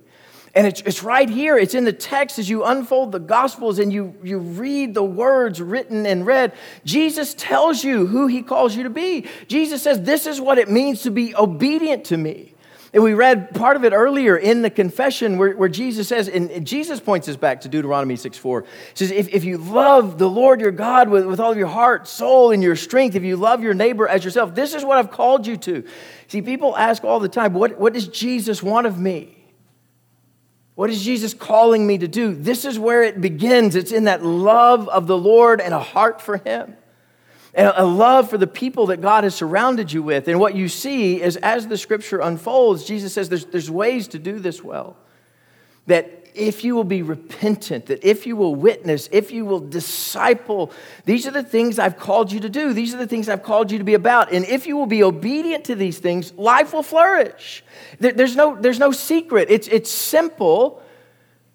And 0.59 0.67
it's, 0.67 0.81
it's 0.81 1.03
right 1.03 1.29
here. 1.29 1.57
It's 1.57 1.73
in 1.73 1.85
the 1.85 1.93
text 1.93 2.37
as 2.37 2.49
you 2.49 2.65
unfold 2.65 3.13
the 3.13 3.19
Gospels 3.19 3.79
and 3.79 3.93
you, 3.93 4.13
you 4.21 4.39
read 4.39 4.93
the 4.93 5.05
words 5.05 5.61
written 5.61 6.05
and 6.05 6.25
read. 6.25 6.51
Jesus 6.83 7.33
tells 7.33 7.81
you 7.81 8.07
who 8.07 8.27
he 8.27 8.41
calls 8.41 8.75
you 8.75 8.83
to 8.83 8.89
be. 8.89 9.25
Jesus 9.47 9.81
says, 9.81 10.01
This 10.01 10.27
is 10.27 10.41
what 10.41 10.57
it 10.57 10.69
means 10.69 11.03
to 11.03 11.11
be 11.11 11.33
obedient 11.33 12.03
to 12.07 12.17
me. 12.17 12.55
And 12.91 13.01
we 13.01 13.13
read 13.13 13.55
part 13.55 13.77
of 13.77 13.85
it 13.85 13.93
earlier 13.93 14.35
in 14.35 14.61
the 14.61 14.69
confession 14.69 15.37
where, 15.37 15.55
where 15.55 15.69
Jesus 15.69 16.09
says, 16.09 16.27
and 16.27 16.67
Jesus 16.67 16.99
points 16.99 17.29
us 17.29 17.37
back 17.37 17.61
to 17.61 17.69
Deuteronomy 17.69 18.17
6 18.17 18.37
4. 18.37 18.61
He 18.61 18.67
says, 18.95 19.11
if, 19.11 19.29
if 19.29 19.45
you 19.45 19.59
love 19.59 20.17
the 20.17 20.29
Lord 20.29 20.59
your 20.59 20.71
God 20.71 21.07
with, 21.07 21.25
with 21.25 21.39
all 21.39 21.53
of 21.53 21.57
your 21.57 21.67
heart, 21.67 22.05
soul, 22.05 22.51
and 22.51 22.61
your 22.61 22.75
strength, 22.75 23.15
if 23.15 23.23
you 23.23 23.37
love 23.37 23.63
your 23.63 23.73
neighbor 23.73 24.09
as 24.09 24.25
yourself, 24.25 24.55
this 24.55 24.73
is 24.73 24.83
what 24.83 24.97
I've 24.97 25.11
called 25.11 25.47
you 25.47 25.55
to. 25.55 25.85
See, 26.27 26.41
people 26.41 26.75
ask 26.75 27.05
all 27.05 27.21
the 27.21 27.29
time, 27.29 27.53
what, 27.53 27.79
what 27.79 27.93
does 27.93 28.09
Jesus 28.09 28.61
want 28.61 28.87
of 28.87 28.99
me? 28.99 29.38
What 30.79 30.89
is 30.89 31.03
Jesus 31.03 31.33
calling 31.33 31.85
me 31.85 31.97
to 31.97 32.07
do? 32.07 32.33
This 32.33 32.63
is 32.63 32.79
where 32.79 33.03
it 33.03 33.19
begins. 33.19 33.75
It's 33.75 33.91
in 33.91 34.05
that 34.05 34.23
love 34.23 34.87
of 34.87 35.07
the 35.07 35.17
Lord 35.17 35.59
and 35.59 35.73
a 35.73 35.79
heart 35.79 36.21
for 36.21 36.37
Him 36.37 36.73
and 37.53 37.73
a 37.75 37.83
love 37.83 38.29
for 38.29 38.37
the 38.37 38.47
people 38.47 38.85
that 38.85 39.01
God 39.01 39.25
has 39.25 39.35
surrounded 39.35 39.91
you 39.91 40.01
with. 40.01 40.29
And 40.29 40.39
what 40.39 40.55
you 40.55 40.69
see 40.69 41.21
is 41.21 41.35
as 41.35 41.67
the 41.67 41.77
scripture 41.77 42.21
unfolds, 42.21 42.85
Jesus 42.85 43.11
says 43.11 43.27
there's, 43.27 43.43
there's 43.43 43.69
ways 43.69 44.07
to 44.07 44.19
do 44.19 44.39
this 44.39 44.63
well. 44.63 44.95
That 45.87 46.28
if 46.39 46.63
you 46.63 46.75
will 46.75 46.83
be 46.83 47.01
repentant, 47.01 47.87
that 47.87 48.03
if 48.03 48.25
you 48.25 48.35
will 48.35 48.55
witness, 48.55 49.09
if 49.11 49.31
you 49.31 49.45
will 49.45 49.59
disciple, 49.59 50.71
these 51.05 51.27
are 51.27 51.31
the 51.31 51.43
things 51.43 51.77
I've 51.77 51.97
called 51.97 52.31
you 52.31 52.39
to 52.39 52.49
do. 52.49 52.73
These 52.73 52.93
are 52.93 52.97
the 52.97 53.07
things 53.07 53.27
I've 53.27 53.43
called 53.43 53.71
you 53.71 53.77
to 53.77 53.83
be 53.83 53.93
about. 53.93 54.31
And 54.31 54.45
if 54.45 54.65
you 54.65 54.77
will 54.77 54.85
be 54.85 55.03
obedient 55.03 55.65
to 55.65 55.75
these 55.75 55.99
things, 55.99 56.33
life 56.33 56.73
will 56.73 56.83
flourish. 56.83 57.63
There's 57.99 58.35
no, 58.35 58.55
there's 58.59 58.79
no 58.79 58.91
secret. 58.91 59.49
It's, 59.51 59.67
it's 59.67 59.91
simple 59.91 60.81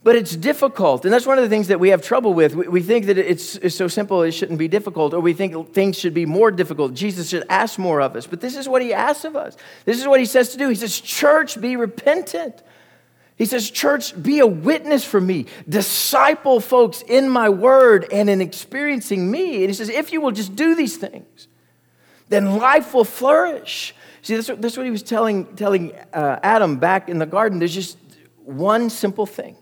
but 0.05 0.17
it's 0.17 0.37
difficult. 0.37 1.07
And 1.07 1.13
that's 1.13 1.27
one 1.27 1.39
of 1.39 1.45
the 1.45 1.49
things 1.49 1.69
that 1.69 1.81
we 1.81 1.89
have 1.89 2.03
trouble 2.03 2.35
with. 2.35 2.55
We, 2.55 2.83
think 2.83 3.07
that 3.07 3.17
it's, 3.17 3.57
it's 3.57 3.75
so 3.75 3.89
simple, 3.89 4.23
it 4.23 4.33
shouldn't 4.33 4.59
be 4.59 4.69
difficult, 4.69 5.15
or 5.15 5.21
we 5.21 5.33
think 5.33 5.73
things 5.73 5.99
should 5.99 6.13
be 6.13 6.27
more 6.27 6.51
difficult. 6.51 6.93
Jesus 6.93 7.31
should 7.31 7.45
ask 7.49 7.79
more 7.79 8.03
of 8.03 8.15
us. 8.15 8.27
But 8.27 8.43
this 8.43 8.55
is 8.55 8.69
what 8.69 8.83
he 8.83 8.93
asks 8.93 9.25
of 9.25 9.35
us. 9.35 9.57
This 9.87 9.99
is 9.99 10.07
what 10.07 10.21
he 10.21 10.27
says 10.27 10.51
to 10.51 10.59
do. 10.59 10.69
He 10.69 10.75
says, 10.75 11.01
Church, 11.01 11.59
be 11.59 11.77
repentant. 11.77 12.63
He 13.37 13.47
says, 13.47 13.71
Church, 13.71 14.21
be 14.21 14.39
a 14.39 14.47
witness 14.47 15.05
for 15.05 15.21
me. 15.21 15.47
Disciple 15.69 16.61
folks 16.61 17.03
in 17.03 17.29
my 17.29 17.49
word 17.49 18.07
and 18.13 18.31
in 18.31 18.41
experiencing 18.41 19.31
me. 19.31 19.57
And 19.57 19.67
he 19.67 19.75
says, 19.75 19.89
If 19.89 20.13
you 20.13 20.21
will 20.21 20.33
just 20.33 20.55
do 20.55 20.75
these 20.75 20.97
things, 20.97 21.49
then 22.29 22.57
life 22.57 22.95
will 22.95 23.05
flourish. 23.05 23.95
See, 24.23 24.37
that's 24.37 24.49
what, 24.49 24.63
that's 24.63 24.77
what 24.77 24.87
he 24.87 24.93
was 24.93 25.03
telling, 25.03 25.57
telling 25.57 25.93
uh, 26.13 26.39
Adam 26.43 26.77
back 26.77 27.09
in 27.09 27.19
the 27.19 27.27
garden. 27.27 27.59
There's 27.59 27.75
just 27.75 27.99
one 28.45 28.89
simple 28.89 29.27
thing 29.27 29.57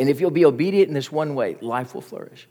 and 0.00 0.08
if 0.08 0.18
you'll 0.18 0.30
be 0.30 0.46
obedient 0.46 0.88
in 0.88 0.94
this 0.94 1.12
one 1.12 1.34
way, 1.34 1.58
life 1.60 1.94
will 1.94 2.00
flourish. 2.00 2.48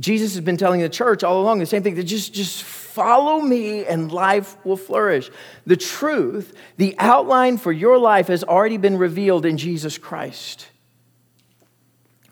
Jesus 0.00 0.34
has 0.34 0.44
been 0.44 0.56
telling 0.56 0.80
the 0.80 0.88
church 0.88 1.22
all 1.22 1.40
along 1.40 1.60
the 1.60 1.66
same 1.66 1.84
thing 1.84 1.94
that 1.94 2.02
just, 2.02 2.34
just 2.34 2.64
follow 2.92 3.40
me 3.40 3.86
and 3.86 4.12
life 4.12 4.56
will 4.64 4.76
flourish. 4.76 5.30
The 5.66 5.76
truth, 5.76 6.54
the 6.76 6.94
outline 6.98 7.56
for 7.56 7.72
your 7.72 7.98
life 7.98 8.28
has 8.28 8.44
already 8.44 8.76
been 8.76 8.98
revealed 8.98 9.46
in 9.46 9.56
Jesus 9.56 9.98
Christ. 9.98 10.68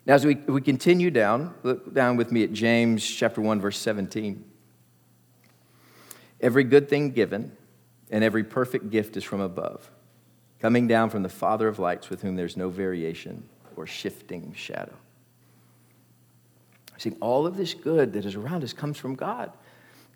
Now, 0.07 0.14
as 0.14 0.25
we, 0.25 0.35
we 0.35 0.61
continue 0.61 1.11
down, 1.11 1.55
look 1.62 1.95
down 1.95 2.17
with 2.17 2.31
me 2.33 2.45
at 2.45 2.52
James 2.52 3.09
chapter 3.09 3.40
1, 3.40 3.61
verse 3.61 3.79
17. 3.79 4.45
Every 6.40 6.64
good 6.64 6.88
thing 6.88 7.11
given 7.11 7.57
and 8.11 8.25
every 8.25 8.45
perfect 8.45 8.90
gift 8.90 9.17
is 9.17 9.25
from 9.25 9.40
above, 9.40 9.90
coming 10.59 10.87
down 10.88 11.11
from 11.11 11.23
the 11.23 11.29
Father 11.29 11.69
of 11.69 11.79
lights, 11.79 12.11
with 12.11 12.23
whom 12.23 12.37
there's 12.37 12.57
no 12.57 12.69
variation 12.69 13.49
or 13.76 13.87
shifting 13.87 14.52
shadow. 14.55 14.95
See, 16.99 17.12
all 17.21 17.47
of 17.47 17.57
this 17.57 17.73
good 17.73 18.12
that 18.12 18.26
is 18.26 18.35
around 18.35 18.62
us 18.62 18.75
comes 18.75 18.99
from 18.99 19.14
God. 19.14 19.52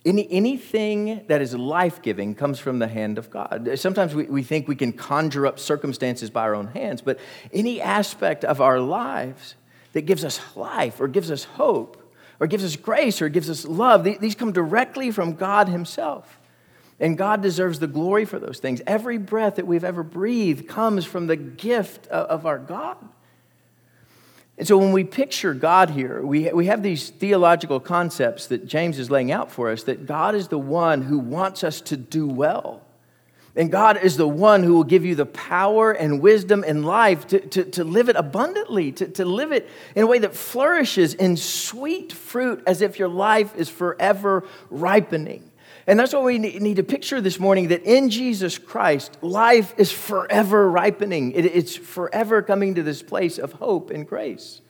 Any, 0.04 0.30
anything 0.30 1.25
that 1.28 1.40
is 1.40 1.54
life 1.54 2.02
giving 2.02 2.34
comes 2.34 2.58
from 2.58 2.78
the 2.78 2.88
hand 2.88 3.16
of 3.16 3.30
God. 3.30 3.70
Sometimes 3.76 4.14
we, 4.14 4.25
we 4.25 4.42
think 4.42 4.68
we 4.68 4.76
can 4.76 4.92
conjure 4.92 5.46
up 5.46 5.58
circumstances 5.58 6.28
by 6.28 6.42
our 6.42 6.54
own 6.54 6.66
hands, 6.68 7.00
but 7.00 7.18
any 7.52 7.80
aspect 7.80 8.44
of 8.44 8.61
our 8.61 8.80
lives 8.80 9.54
that 9.94 10.02
gives 10.02 10.25
us 10.25 10.40
life 10.54 11.00
or 11.00 11.08
gives 11.08 11.30
us 11.30 11.44
hope 11.44 12.12
or 12.38 12.46
gives 12.46 12.64
us 12.64 12.76
grace 12.76 13.23
or 13.23 13.30
gives 13.30 13.49
us 13.49 13.64
love, 13.64 14.04
these 14.04 14.34
come 14.34 14.52
directly 14.52 15.11
from 15.11 15.34
God 15.34 15.68
Himself. 15.68 16.38
And 17.00 17.16
God 17.16 17.42
deserves 17.42 17.78
the 17.78 17.87
glory 17.87 18.25
for 18.25 18.38
those 18.38 18.58
things. 18.58 18.82
Every 18.87 19.18
breath 19.18 19.56
that 19.56 19.66
we've 19.66 19.84
ever 19.84 20.02
breathed 20.02 20.68
comes 20.68 21.04
from 21.04 21.26
the 21.26 21.37
gift 21.37 22.06
of 22.08 22.46
our 22.46 22.58
God. 22.58 22.96
And 24.56 24.68
so 24.68 24.78
when 24.78 24.92
we 24.92 25.02
picture 25.02 25.52
God 25.52 25.90
here, 25.90 26.23
we, 26.23 26.52
we 26.52 26.66
have 26.66 26.82
these 26.82 27.11
theological 27.11 27.80
concepts 27.80 28.46
that 28.49 28.66
James 28.66 28.99
is 28.99 29.11
laying 29.11 29.32
out 29.32 29.50
for 29.50 29.70
us 29.70 29.82
that 29.84 30.06
God 30.06 30.34
is 30.34 30.49
the 30.49 30.58
one 30.58 31.02
who 31.02 31.18
wants 31.18 31.64
us 31.64 31.80
to 31.82 31.96
do 31.96 32.26
well. 32.28 32.82
And 33.56 33.70
God 33.70 34.02
is 34.02 34.16
the 34.16 34.26
one 34.26 34.64
who 34.64 34.75
will 34.75 34.84
give 34.84 35.04
you 35.04 35.14
the 35.14 35.26
power 35.26 35.92
and 35.92 36.20
wisdom 36.20 36.64
and 36.66 36.84
life 36.84 37.26
to, 37.28 37.40
to, 37.40 37.64
to 37.64 37.84
live 37.84 38.08
it 38.08 38.16
abundantly, 38.16 38.90
to, 38.92 39.06
to 39.08 39.25
live 39.25 39.52
it 39.52 39.68
in 39.94 40.02
a 40.02 40.06
way 40.06 40.18
that 40.20 40.34
flourishes 40.34 41.14
in 41.14 41.37
sweet 41.37 42.12
fruit 42.12 42.62
as 42.66 42.82
if 42.82 42.99
your 42.99 43.08
life 43.08 43.54
is 43.54 43.68
forever 43.68 44.44
ripening. 44.70 45.50
And 45.87 45.99
that's 45.99 46.12
what 46.12 46.25
we 46.25 46.38
need 46.38 46.76
to 46.76 46.83
picture 46.83 47.21
this 47.21 47.38
morning 47.38 47.68
that 47.68 47.83
in 47.83 48.09
Jesus 48.11 48.56
Christ, 48.56 49.18
life 49.23 49.75
is 49.76 49.92
forever 49.92 50.71
ripening. 50.71 51.33
It's 51.33 51.76
forever 51.76 52.42
coming 52.42 52.75
to 52.76 52.83
this 52.83 53.02
place 53.02 53.38
of 53.38 53.52
hope 53.54 53.90
and 53.90 54.06
grace. 54.06 54.62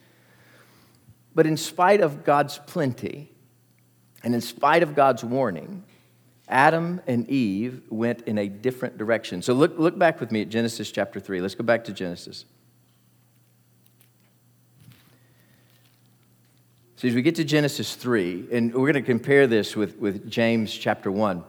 But 1.33 1.45
in 1.45 1.57
spite 1.57 2.01
of 2.01 2.23
God's 2.23 2.59
plenty, 2.65 3.31
and 4.23 4.33
in 4.33 4.41
spite 4.41 4.83
of 4.83 4.95
God's 4.95 5.23
warning, 5.23 5.83
Adam 6.47 7.01
and 7.07 7.29
Eve 7.29 7.81
went 7.89 8.21
in 8.23 8.37
a 8.37 8.47
different 8.47 8.97
direction. 8.97 9.41
So 9.41 9.53
look, 9.53 9.77
look 9.77 9.97
back 9.97 10.19
with 10.19 10.31
me 10.31 10.41
at 10.41 10.49
Genesis 10.49 10.91
chapter 10.91 11.19
3. 11.19 11.41
Let's 11.41 11.55
go 11.55 11.63
back 11.63 11.85
to 11.85 11.93
Genesis. 11.93 12.45
So, 16.97 17.09
as 17.09 17.13
we 17.13 17.21
get 17.21 17.35
to 17.35 17.43
Genesis 17.43 17.93
3, 17.95 18.47
and 18.53 18.73
we're 18.73 18.93
going 18.93 18.93
to 18.93 19.01
compare 19.01 19.47
this 19.47 19.75
with, 19.75 19.97
with 19.97 20.29
James 20.29 20.73
chapter 20.73 21.11
1. 21.11 21.43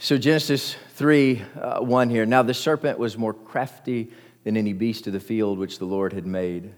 So, 0.00 0.18
Genesis 0.18 0.76
3 0.90 1.42
uh, 1.58 1.80
1 1.80 2.10
here. 2.10 2.26
Now, 2.26 2.42
the 2.42 2.52
serpent 2.52 2.98
was 2.98 3.16
more 3.16 3.32
crafty 3.32 4.12
than 4.44 4.58
any 4.58 4.74
beast 4.74 5.06
of 5.06 5.14
the 5.14 5.20
field 5.20 5.58
which 5.58 5.78
the 5.78 5.86
Lord 5.86 6.12
had 6.12 6.26
made. 6.26 6.74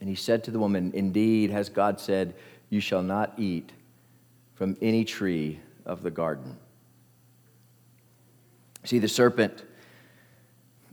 And 0.00 0.10
he 0.10 0.14
said 0.14 0.44
to 0.44 0.50
the 0.50 0.58
woman, 0.58 0.92
Indeed, 0.94 1.50
has 1.52 1.70
God 1.70 1.98
said, 1.98 2.34
You 2.68 2.80
shall 2.80 3.02
not 3.02 3.32
eat 3.38 3.72
from 4.56 4.76
any 4.82 5.06
tree 5.06 5.58
of 5.86 6.02
the 6.02 6.10
garden. 6.10 6.58
See, 8.84 8.98
the 8.98 9.08
serpent 9.08 9.64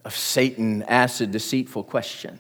of 0.06 0.16
Satan 0.16 0.84
asked 0.84 1.20
a 1.20 1.28
deceitful 1.28 1.84
question. 1.84 2.40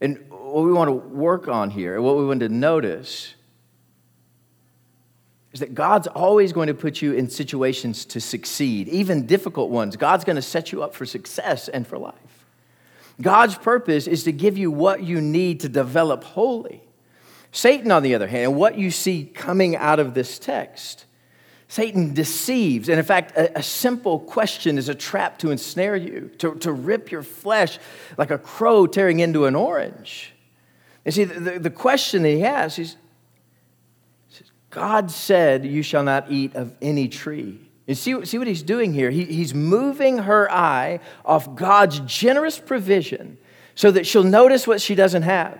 And 0.00 0.18
what 0.56 0.64
we 0.64 0.72
want 0.72 0.88
to 0.88 0.94
work 0.94 1.48
on 1.48 1.68
here, 1.68 2.00
what 2.00 2.16
we 2.16 2.24
want 2.24 2.40
to 2.40 2.48
notice, 2.48 3.34
is 5.52 5.60
that 5.60 5.74
God's 5.74 6.06
always 6.06 6.54
going 6.54 6.68
to 6.68 6.74
put 6.74 7.02
you 7.02 7.12
in 7.12 7.28
situations 7.28 8.06
to 8.06 8.22
succeed, 8.22 8.88
even 8.88 9.26
difficult 9.26 9.68
ones. 9.68 9.98
God's 9.98 10.24
going 10.24 10.36
to 10.36 10.40
set 10.40 10.72
you 10.72 10.82
up 10.82 10.94
for 10.94 11.04
success 11.04 11.68
and 11.68 11.86
for 11.86 11.98
life. 11.98 12.14
God's 13.20 13.58
purpose 13.58 14.06
is 14.06 14.24
to 14.24 14.32
give 14.32 14.56
you 14.56 14.70
what 14.70 15.02
you 15.02 15.20
need 15.20 15.60
to 15.60 15.68
develop 15.68 16.24
wholly. 16.24 16.80
Satan, 17.52 17.92
on 17.92 18.02
the 18.02 18.14
other 18.14 18.26
hand, 18.26 18.44
and 18.44 18.56
what 18.56 18.78
you 18.78 18.90
see 18.90 19.26
coming 19.26 19.76
out 19.76 20.00
of 20.00 20.14
this 20.14 20.38
text, 20.38 21.04
Satan 21.68 22.14
deceives. 22.14 22.88
And 22.88 22.98
in 22.98 23.04
fact, 23.04 23.36
a, 23.36 23.58
a, 23.58 23.62
simple 23.62 24.20
question 24.20 24.78
is 24.78 24.88
a 24.88 24.94
trap 24.94 25.38
to 25.40 25.50
ensnare 25.50 25.96
you, 25.96 26.30
to, 26.38 26.54
to 26.60 26.72
rip 26.72 27.10
your 27.10 27.22
flesh 27.22 27.78
like 28.16 28.30
a 28.30 28.38
crow 28.38 28.86
tearing 28.86 29.20
into 29.20 29.44
an 29.44 29.54
orange. 29.54 30.32
And 31.06 31.14
see, 31.14 31.24
the, 31.24 31.60
the, 31.60 31.70
question 31.70 32.24
that 32.24 32.30
he 32.30 32.40
has 32.40 32.80
is 32.80 32.96
God 34.70 35.10
said, 35.10 35.64
You 35.64 35.82
shall 35.82 36.02
not 36.02 36.30
eat 36.30 36.54
of 36.56 36.74
any 36.82 37.08
tree. 37.08 37.60
And 37.86 37.96
see, 37.96 38.24
see 38.26 38.38
what 38.38 38.48
he's 38.48 38.64
doing 38.64 38.92
here? 38.92 39.10
He, 39.10 39.24
he's 39.24 39.54
moving 39.54 40.18
her 40.18 40.50
eye 40.50 40.98
off 41.24 41.54
God's 41.54 42.00
generous 42.00 42.58
provision 42.58 43.38
so 43.76 43.92
that 43.92 44.04
she'll 44.06 44.24
notice 44.24 44.66
what 44.66 44.82
she 44.82 44.96
doesn't 44.96 45.22
have. 45.22 45.58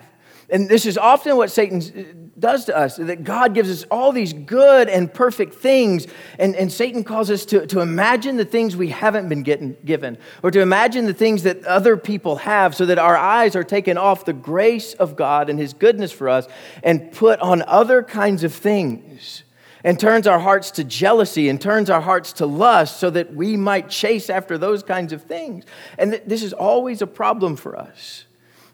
And 0.49 0.69
this 0.69 0.87
is 0.87 0.97
often 0.97 1.37
what 1.37 1.51
Satan 1.51 1.81
uh, 1.81 2.27
does 2.39 2.67
to 2.67 2.77
us 2.77 2.97
that 2.97 3.25
God 3.25 3.55
gives 3.55 3.71
us 3.71 3.85
all 3.91 4.13
these 4.13 4.33
good 4.33 4.89
and 4.89 5.13
perfect 5.13 5.55
things, 5.55 6.07
and, 6.39 6.55
and 6.55 6.71
Satan 6.71 7.03
calls 7.03 7.31
us 7.31 7.45
to, 7.47 7.67
to 7.67 7.81
imagine 7.81 8.37
the 8.37 8.45
things 8.45 8.77
we 8.77 8.91
haven't 8.91 9.29
been 9.29 9.43
getting, 9.43 9.77
given, 9.85 10.19
or 10.43 10.51
to 10.51 10.61
imagine 10.61 11.07
the 11.07 11.15
things 11.15 11.43
that 11.45 11.65
other 11.65 11.97
people 11.97 12.37
have, 12.37 12.75
so 12.75 12.87
that 12.87 12.99
our 12.99 13.17
eyes 13.17 13.57
are 13.57 13.65
taken 13.65 13.99
off 13.99 14.25
the 14.25 14.33
grace 14.33 14.95
of 14.95 15.17
God 15.17 15.49
and 15.49 15.59
His 15.59 15.73
goodness 15.73 16.13
for 16.13 16.29
us 16.29 16.47
and 16.83 17.11
put 17.13 17.41
on 17.41 17.63
other 17.63 18.03
kinds 18.03 18.45
of 18.45 18.55
things 18.55 19.43
and 19.83 19.99
turns 19.99 20.27
our 20.27 20.41
hearts 20.41 20.73
to 20.73 20.85
jealousy 20.85 21.49
and 21.49 21.61
turns 21.61 21.91
our 21.91 22.01
hearts 22.01 22.35
to 22.35 22.47
lust 22.47 22.99
so 22.99 23.09
that 23.09 23.33
we 23.33 23.57
might 23.57 23.89
chase 23.89 24.29
after 24.29 24.59
those 24.59 24.83
kinds 24.83 25.13
of 25.13 25.23
things. 25.23 25.65
And 25.97 26.13
th- 26.13 26.25
this 26.27 26.43
is 26.43 26.53
always 26.53 27.03
a 27.03 27.07
problem 27.07 27.57
for 27.57 27.77
us. 27.77 28.26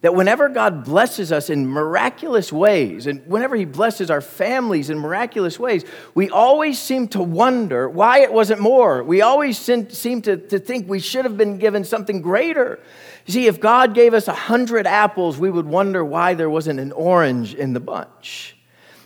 That 0.03 0.17
whenever 0.17 0.49
God 0.49 0.85
blesses 0.85 1.31
us 1.31 1.49
in 1.49 1.67
miraculous 1.67 2.53
ways, 2.53 3.07
and 3.07 3.25
whenever 3.27 3.55
He 3.55 3.65
blesses 3.65 4.11
our 4.11 4.21
families 4.21 4.91
in 4.91 4.99
miraculous 4.99 5.61
ways, 5.61 5.85
we 6.15 6.29
always 6.29 6.79
seem 6.81 7.07
to 7.09 7.23
wonder 7.23 7.89
why 7.89 8.21
it 8.21 8.33
wasn't 8.33 8.61
more. 8.61 9.05
We 9.05 9.23
always 9.23 9.57
seem 9.57 9.87
to, 10.23 10.37
to 10.37 10.59
think 10.59 10.89
we 10.89 10.99
should 10.99 11.25
have 11.25 11.37
been 11.37 11.59
given 11.59 11.85
something 11.85 12.21
greater. 12.21 12.81
You 13.27 13.33
see, 13.33 13.47
if 13.47 13.61
God 13.61 13.95
gave 13.95 14.13
us 14.13 14.27
a 14.27 14.35
hundred 14.35 14.89
apples, 14.89 15.39
we 15.39 15.51
would 15.51 15.67
wonder 15.67 16.05
why 16.05 16.35
there 16.35 16.51
wasn't 16.51 16.81
an 16.81 16.91
orange 16.91 17.55
in 17.55 17.73
the 17.73 17.81
bunch. 17.81 18.57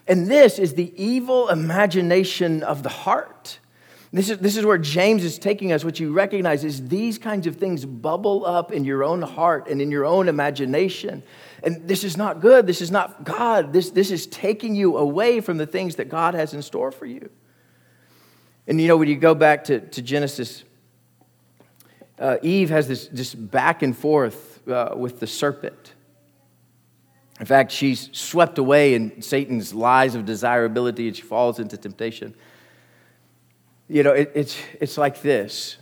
And 0.09 0.31
this 0.31 0.59
is 0.59 0.75
the 0.75 0.95
evil 1.03 1.51
imagination 1.51 2.63
of 2.63 2.83
the 2.83 2.89
heart. 2.89 3.59
This 4.13 4.31
is, 4.31 4.39
this 4.39 4.57
is 4.57 4.65
where 4.65 4.79
James 4.79 5.25
is 5.25 5.39
taking 5.39 5.73
us. 5.73 5.85
What 5.85 5.99
you 5.99 6.13
recognize 6.13 6.65
is 6.65 6.89
these 6.89 7.19
kinds 7.19 7.47
of 7.47 7.57
things 7.57 7.85
bubble 7.85 8.47
up 8.47 8.73
in 8.73 8.85
your 8.85 9.03
own 9.03 9.23
heart 9.23 9.69
and 9.69 9.83
in 9.83 9.91
your 9.91 10.05
own 10.05 10.29
imagination. 10.29 11.23
And 11.63 11.89
this 11.89 12.05
is 12.05 12.17
not 12.17 12.41
good. 12.41 12.67
This 12.67 12.81
is 12.81 12.91
not 12.91 13.25
God. 13.25 13.73
This, 13.73 13.91
this 13.91 14.11
is 14.11 14.27
taking 14.27 14.75
you 14.75 14.97
away 14.97 15.41
from 15.41 15.57
the 15.57 15.67
things 15.67 15.97
that 15.97 16.09
God 16.09 16.35
has 16.35 16.55
in 16.55 16.63
store 16.63 16.93
for 16.93 17.07
you. 17.07 17.31
And 18.67 18.81
you 18.81 18.89
know, 18.89 18.97
when 18.97 19.09
you 19.09 19.17
go 19.17 19.35
back 19.35 19.65
to, 19.65 19.81
to 19.81 20.03
Genesis, 20.03 20.65
uh, 22.19 22.37
Eve 22.43 22.71
has 22.71 22.89
this, 22.89 23.09
this 23.09 23.35
back 23.35 23.83
and 23.83 23.97
forth 23.97 24.67
uh, 24.69 24.95
with 24.97 25.21
the 25.21 25.27
serpent. 25.27 25.95
In 27.39 27.47
fact, 27.47 27.71
she's 27.71 28.09
swept 28.13 28.59
away 28.59 28.95
in 28.95 29.21
Satan's 29.21 29.75
lies 29.75 30.15
of 30.15 30.25
desirability 30.25 31.09
and 31.09 31.17
she 31.17 31.23
falls 31.23 31.59
into 31.59 31.77
temptation. 31.77 32.35
You 33.89 34.03
know, 34.03 34.13
it, 34.13 34.33
it's, 34.35 34.57
it's 34.81 34.99
like 34.99 35.23
this. 35.23 35.77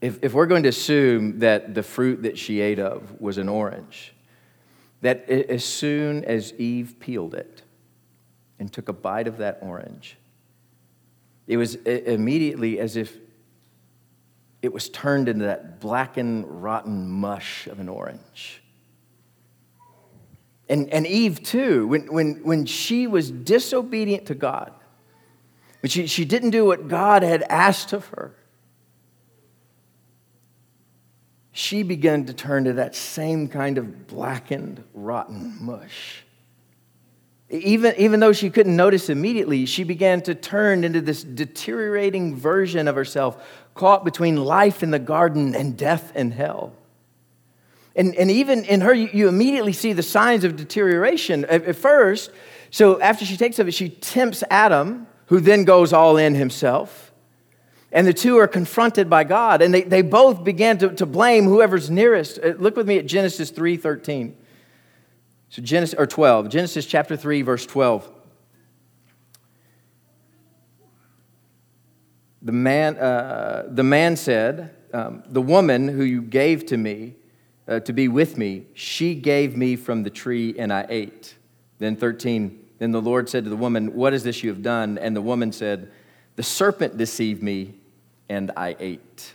If, 0.00 0.22
if 0.22 0.34
we're 0.34 0.46
going 0.46 0.62
to 0.64 0.68
assume 0.68 1.40
that 1.40 1.74
the 1.74 1.82
fruit 1.82 2.22
that 2.22 2.38
she 2.38 2.60
ate 2.60 2.78
of 2.78 3.20
was 3.20 3.38
an 3.38 3.48
orange, 3.48 4.14
that 5.00 5.28
as 5.28 5.64
soon 5.64 6.24
as 6.24 6.52
Eve 6.54 6.96
peeled 7.00 7.34
it 7.34 7.62
and 8.58 8.72
took 8.72 8.88
a 8.88 8.92
bite 8.92 9.26
of 9.26 9.38
that 9.38 9.58
orange, 9.62 10.16
it 11.46 11.56
was 11.56 11.76
immediately 11.76 12.78
as 12.78 12.96
if 12.96 13.16
it 14.60 14.72
was 14.72 14.88
turned 14.88 15.28
into 15.28 15.46
that 15.46 15.80
blackened, 15.80 16.62
rotten 16.62 17.08
mush 17.08 17.66
of 17.68 17.80
an 17.80 17.88
orange. 17.88 18.62
And, 20.68 20.90
and 20.90 21.06
Eve, 21.06 21.42
too, 21.42 21.86
when, 21.86 22.12
when, 22.12 22.40
when 22.42 22.66
she 22.66 23.06
was 23.06 23.30
disobedient 23.30 24.26
to 24.26 24.34
God, 24.34 24.72
when 25.80 25.90
she, 25.90 26.06
she 26.06 26.24
didn't 26.24 26.50
do 26.50 26.64
what 26.64 26.88
God 26.88 27.22
had 27.22 27.42
asked 27.42 27.92
of 27.92 28.06
her, 28.08 28.34
she 31.52 31.82
began 31.82 32.26
to 32.26 32.32
turn 32.32 32.64
to 32.64 32.74
that 32.74 32.94
same 32.94 33.48
kind 33.48 33.78
of 33.78 34.06
blackened, 34.06 34.82
rotten 34.94 35.56
mush. 35.60 36.22
Even, 37.50 37.94
even 37.96 38.20
though 38.20 38.32
she 38.32 38.50
couldn't 38.50 38.76
notice 38.76 39.08
immediately, 39.08 39.66
she 39.66 39.82
began 39.82 40.20
to 40.22 40.34
turn 40.34 40.84
into 40.84 41.00
this 41.00 41.24
deteriorating 41.24 42.36
version 42.36 42.86
of 42.86 42.94
herself, 42.94 43.42
caught 43.74 44.04
between 44.04 44.36
life 44.36 44.82
in 44.82 44.90
the 44.90 44.98
garden 44.98 45.54
and 45.54 45.76
death 45.76 46.14
in 46.14 46.30
hell. 46.30 46.74
And, 47.96 48.14
and 48.14 48.30
even 48.30 48.64
in 48.64 48.82
her, 48.82 48.94
you, 48.94 49.08
you 49.12 49.28
immediately 49.28 49.72
see 49.72 49.92
the 49.92 50.02
signs 50.02 50.44
of 50.44 50.54
deterioration. 50.56 51.44
At, 51.46 51.64
at 51.64 51.74
first, 51.74 52.30
so 52.70 53.00
after 53.00 53.24
she 53.24 53.36
takes 53.36 53.58
of 53.58 53.66
it, 53.66 53.72
she 53.72 53.88
tempts 53.88 54.44
Adam, 54.50 55.06
who 55.28 55.40
then 55.40 55.64
goes 55.64 55.92
all 55.92 56.16
in 56.16 56.34
himself. 56.34 57.12
And 57.90 58.06
the 58.06 58.12
two 58.12 58.36
are 58.38 58.48
confronted 58.48 59.08
by 59.08 59.24
God, 59.24 59.62
and 59.62 59.72
they, 59.72 59.82
they 59.82 60.02
both 60.02 60.44
begin 60.44 60.76
to, 60.78 60.90
to 60.96 61.06
blame 61.06 61.44
whoever's 61.44 61.88
nearest. 61.88 62.38
Uh, 62.38 62.48
look 62.58 62.76
with 62.76 62.86
me 62.86 62.98
at 62.98 63.06
Genesis 63.06 63.50
3:13. 63.50 64.34
So 65.50 65.62
Genesis 65.62 65.98
or 65.98 66.06
12, 66.06 66.50
Genesis 66.50 66.84
chapter 66.84 67.16
3, 67.16 67.40
verse 67.40 67.64
12. 67.64 68.10
The 72.42 72.52
man, 72.52 72.98
uh, 72.98 73.66
the 73.68 73.82
man 73.82 74.16
said, 74.16 74.74
um, 74.92 75.22
The 75.26 75.40
woman 75.40 75.88
who 75.88 76.02
you 76.04 76.20
gave 76.20 76.66
to 76.66 76.76
me 76.76 77.14
uh, 77.66 77.80
to 77.80 77.92
be 77.94 78.08
with 78.08 78.36
me, 78.36 78.66
she 78.74 79.14
gave 79.14 79.56
me 79.56 79.76
from 79.76 80.02
the 80.02 80.10
tree 80.10 80.54
and 80.58 80.70
I 80.70 80.86
ate. 80.90 81.34
Then 81.78 81.96
13, 81.96 82.67
then 82.78 82.92
the 82.92 83.02
Lord 83.02 83.28
said 83.28 83.44
to 83.44 83.50
the 83.50 83.56
woman, 83.56 83.94
What 83.94 84.14
is 84.14 84.22
this 84.22 84.42
you 84.42 84.50
have 84.50 84.62
done? 84.62 84.98
And 84.98 85.14
the 85.14 85.22
woman 85.22 85.52
said, 85.52 85.90
The 86.36 86.42
serpent 86.42 86.96
deceived 86.96 87.42
me 87.42 87.74
and 88.28 88.50
I 88.56 88.76
ate. 88.78 89.34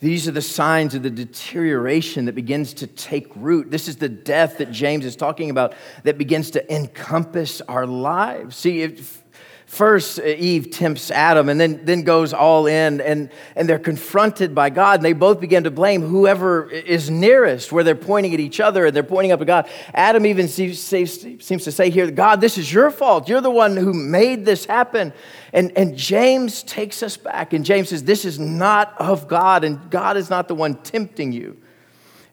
These 0.00 0.28
are 0.28 0.32
the 0.32 0.42
signs 0.42 0.94
of 0.94 1.02
the 1.02 1.10
deterioration 1.10 2.26
that 2.26 2.36
begins 2.36 2.72
to 2.74 2.86
take 2.86 3.26
root. 3.34 3.70
This 3.70 3.88
is 3.88 3.96
the 3.96 4.08
death 4.08 4.58
that 4.58 4.70
James 4.70 5.04
is 5.04 5.16
talking 5.16 5.50
about 5.50 5.74
that 6.04 6.18
begins 6.18 6.52
to 6.52 6.72
encompass 6.72 7.60
our 7.62 7.84
lives. 7.84 8.54
See, 8.54 8.82
if, 8.82 9.24
First, 9.68 10.18
Eve 10.20 10.70
tempts 10.70 11.10
Adam 11.10 11.50
and 11.50 11.60
then, 11.60 11.84
then 11.84 12.02
goes 12.02 12.32
all 12.32 12.66
in, 12.66 13.02
and, 13.02 13.28
and 13.54 13.68
they're 13.68 13.78
confronted 13.78 14.54
by 14.54 14.70
God, 14.70 15.00
and 15.00 15.04
they 15.04 15.12
both 15.12 15.40
begin 15.40 15.64
to 15.64 15.70
blame 15.70 16.00
whoever 16.00 16.70
is 16.70 17.10
nearest, 17.10 17.70
where 17.70 17.84
they're 17.84 17.94
pointing 17.94 18.32
at 18.32 18.40
each 18.40 18.60
other 18.60 18.86
and 18.86 18.96
they're 18.96 19.02
pointing 19.02 19.30
up 19.30 19.42
at 19.42 19.46
God. 19.46 19.68
Adam 19.92 20.24
even 20.24 20.48
seems, 20.48 20.80
seems 20.80 21.64
to 21.64 21.70
say 21.70 21.90
here, 21.90 22.10
God, 22.10 22.40
this 22.40 22.56
is 22.56 22.72
your 22.72 22.90
fault. 22.90 23.28
You're 23.28 23.42
the 23.42 23.50
one 23.50 23.76
who 23.76 23.92
made 23.92 24.46
this 24.46 24.64
happen. 24.64 25.12
And, 25.52 25.70
and 25.76 25.94
James 25.94 26.62
takes 26.62 27.02
us 27.02 27.18
back, 27.18 27.52
and 27.52 27.62
James 27.62 27.90
says, 27.90 28.04
This 28.04 28.24
is 28.24 28.38
not 28.38 28.98
of 28.98 29.28
God, 29.28 29.64
and 29.64 29.90
God 29.90 30.16
is 30.16 30.30
not 30.30 30.48
the 30.48 30.54
one 30.54 30.76
tempting 30.76 31.30
you. 31.30 31.58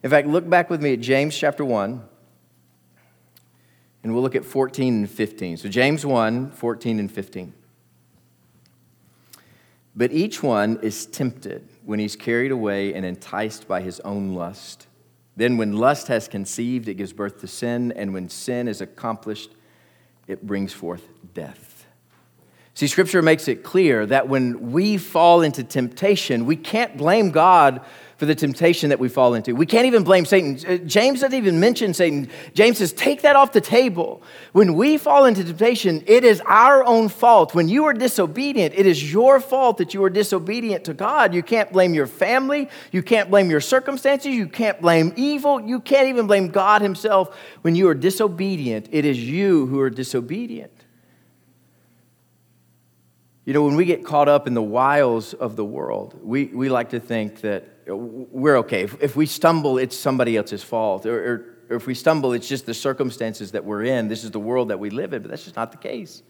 In 0.03 0.09
fact, 0.09 0.29
look 0.29 0.49
back 0.49 0.69
with 0.69 0.81
me 0.81 0.93
at 0.93 1.01
James 1.01 1.37
chapter 1.37 1.65
1. 1.65 2.01
And 4.05 4.13
we'll 4.13 4.21
look 4.21 4.35
at 4.35 4.45
14 4.45 4.93
and 4.93 5.09
15. 5.09 5.57
So, 5.57 5.67
James 5.67 6.05
1 6.05 6.51
14 6.51 6.99
and 6.99 7.11
15. 7.11 7.51
But 9.95 10.11
each 10.11 10.43
one 10.43 10.77
is 10.83 11.07
tempted 11.07 11.67
when 11.83 11.97
he's 11.97 12.15
carried 12.15 12.51
away 12.51 12.93
and 12.93 13.03
enticed 13.03 13.67
by 13.67 13.81
his 13.81 13.99
own 14.01 14.35
lust. 14.35 14.85
Then, 15.35 15.57
when 15.57 15.73
lust 15.73 16.07
has 16.09 16.27
conceived, 16.27 16.87
it 16.87 16.93
gives 16.93 17.13
birth 17.13 17.41
to 17.41 17.47
sin, 17.47 17.93
and 17.93 18.13
when 18.13 18.29
sin 18.29 18.67
is 18.67 18.79
accomplished, 18.79 19.55
it 20.27 20.45
brings 20.45 20.71
forth 20.71 21.07
death. 21.33 21.74
See, 22.75 22.87
Scripture 22.87 23.21
makes 23.21 23.47
it 23.47 23.63
clear 23.63 24.05
that 24.05 24.27
when 24.27 24.73
we 24.73 24.97
fall 24.97 25.41
into 25.43 25.63
temptation, 25.63 26.45
we 26.45 26.57
can't 26.57 26.97
blame 26.97 27.31
God 27.31 27.79
for 28.17 28.25
the 28.25 28.35
temptation 28.35 28.89
that 28.89 28.99
we 28.99 29.07
fall 29.07 29.33
into. 29.33 29.55
We 29.55 29.65
can't 29.65 29.85
even 29.85 30.03
blame 30.03 30.25
Satan. 30.25 30.59
Uh, 30.67 30.77
James 30.85 31.21
doesn't 31.21 31.37
even 31.37 31.61
mention 31.61 31.93
Satan. 31.93 32.29
James 32.53 32.79
says, 32.79 32.91
take 32.91 33.21
that 33.21 33.37
off 33.37 33.53
the 33.53 33.61
table. 33.61 34.21
When 34.51 34.73
we 34.73 34.97
fall 34.97 35.23
into 35.23 35.41
temptation, 35.41 36.03
it 36.05 36.25
is 36.25 36.41
our 36.41 36.83
own 36.83 37.07
fault. 37.07 37.55
When 37.55 37.69
you 37.69 37.85
are 37.85 37.93
disobedient, 37.93 38.73
it 38.75 38.85
is 38.85 39.09
your 39.09 39.39
fault 39.39 39.77
that 39.77 39.93
you 39.93 40.03
are 40.03 40.09
disobedient 40.09 40.83
to 40.85 40.93
God. 40.93 41.33
You 41.33 41.43
can't 41.43 41.71
blame 41.71 41.93
your 41.93 42.07
family. 42.07 42.69
You 42.91 43.03
can't 43.03 43.29
blame 43.29 43.49
your 43.49 43.61
circumstances. 43.61 44.33
You 44.33 44.47
can't 44.47 44.81
blame 44.81 45.13
evil. 45.15 45.61
You 45.61 45.79
can't 45.79 46.09
even 46.09 46.27
blame 46.27 46.49
God 46.49 46.81
Himself. 46.81 47.37
When 47.61 47.73
you 47.73 47.87
are 47.87 47.95
disobedient, 47.95 48.89
it 48.91 49.05
is 49.05 49.17
you 49.17 49.65
who 49.67 49.79
are 49.79 49.89
disobedient. 49.89 50.71
You 53.45 53.53
know, 53.53 53.63
when 53.63 53.75
we 53.75 53.85
get 53.85 54.03
caught 54.03 54.27
up 54.27 54.47
in 54.47 54.55
the 54.55 54.63
wiles 54.63 55.35
of 55.35 55.55
the 55.55 55.63
world, 55.63 56.19
we, 56.23 56.45
we 56.45 56.67
like 56.67 56.89
to 56.89 56.99
think 56.99 57.41
that 57.41 57.67
we're 57.87 58.57
okay. 58.57 58.81
If, 58.81 59.01
if 59.01 59.15
we 59.15 59.27
stumble, 59.27 59.77
it's 59.77 59.95
somebody 59.95 60.35
else's 60.35 60.63
fault. 60.63 61.05
Or, 61.05 61.15
or, 61.15 61.55
or 61.69 61.75
if 61.75 61.85
we 61.85 61.93
stumble, 61.93 62.33
it's 62.33 62.47
just 62.47 62.65
the 62.65 62.73
circumstances 62.73 63.51
that 63.51 63.63
we're 63.63 63.83
in. 63.83 64.07
This 64.07 64.23
is 64.23 64.31
the 64.31 64.39
world 64.39 64.69
that 64.69 64.79
we 64.79 64.89
live 64.89 65.13
in, 65.13 65.21
but 65.21 65.29
that's 65.29 65.43
just 65.43 65.55
not 65.55 65.71
the 65.71 65.77
case. 65.77 66.23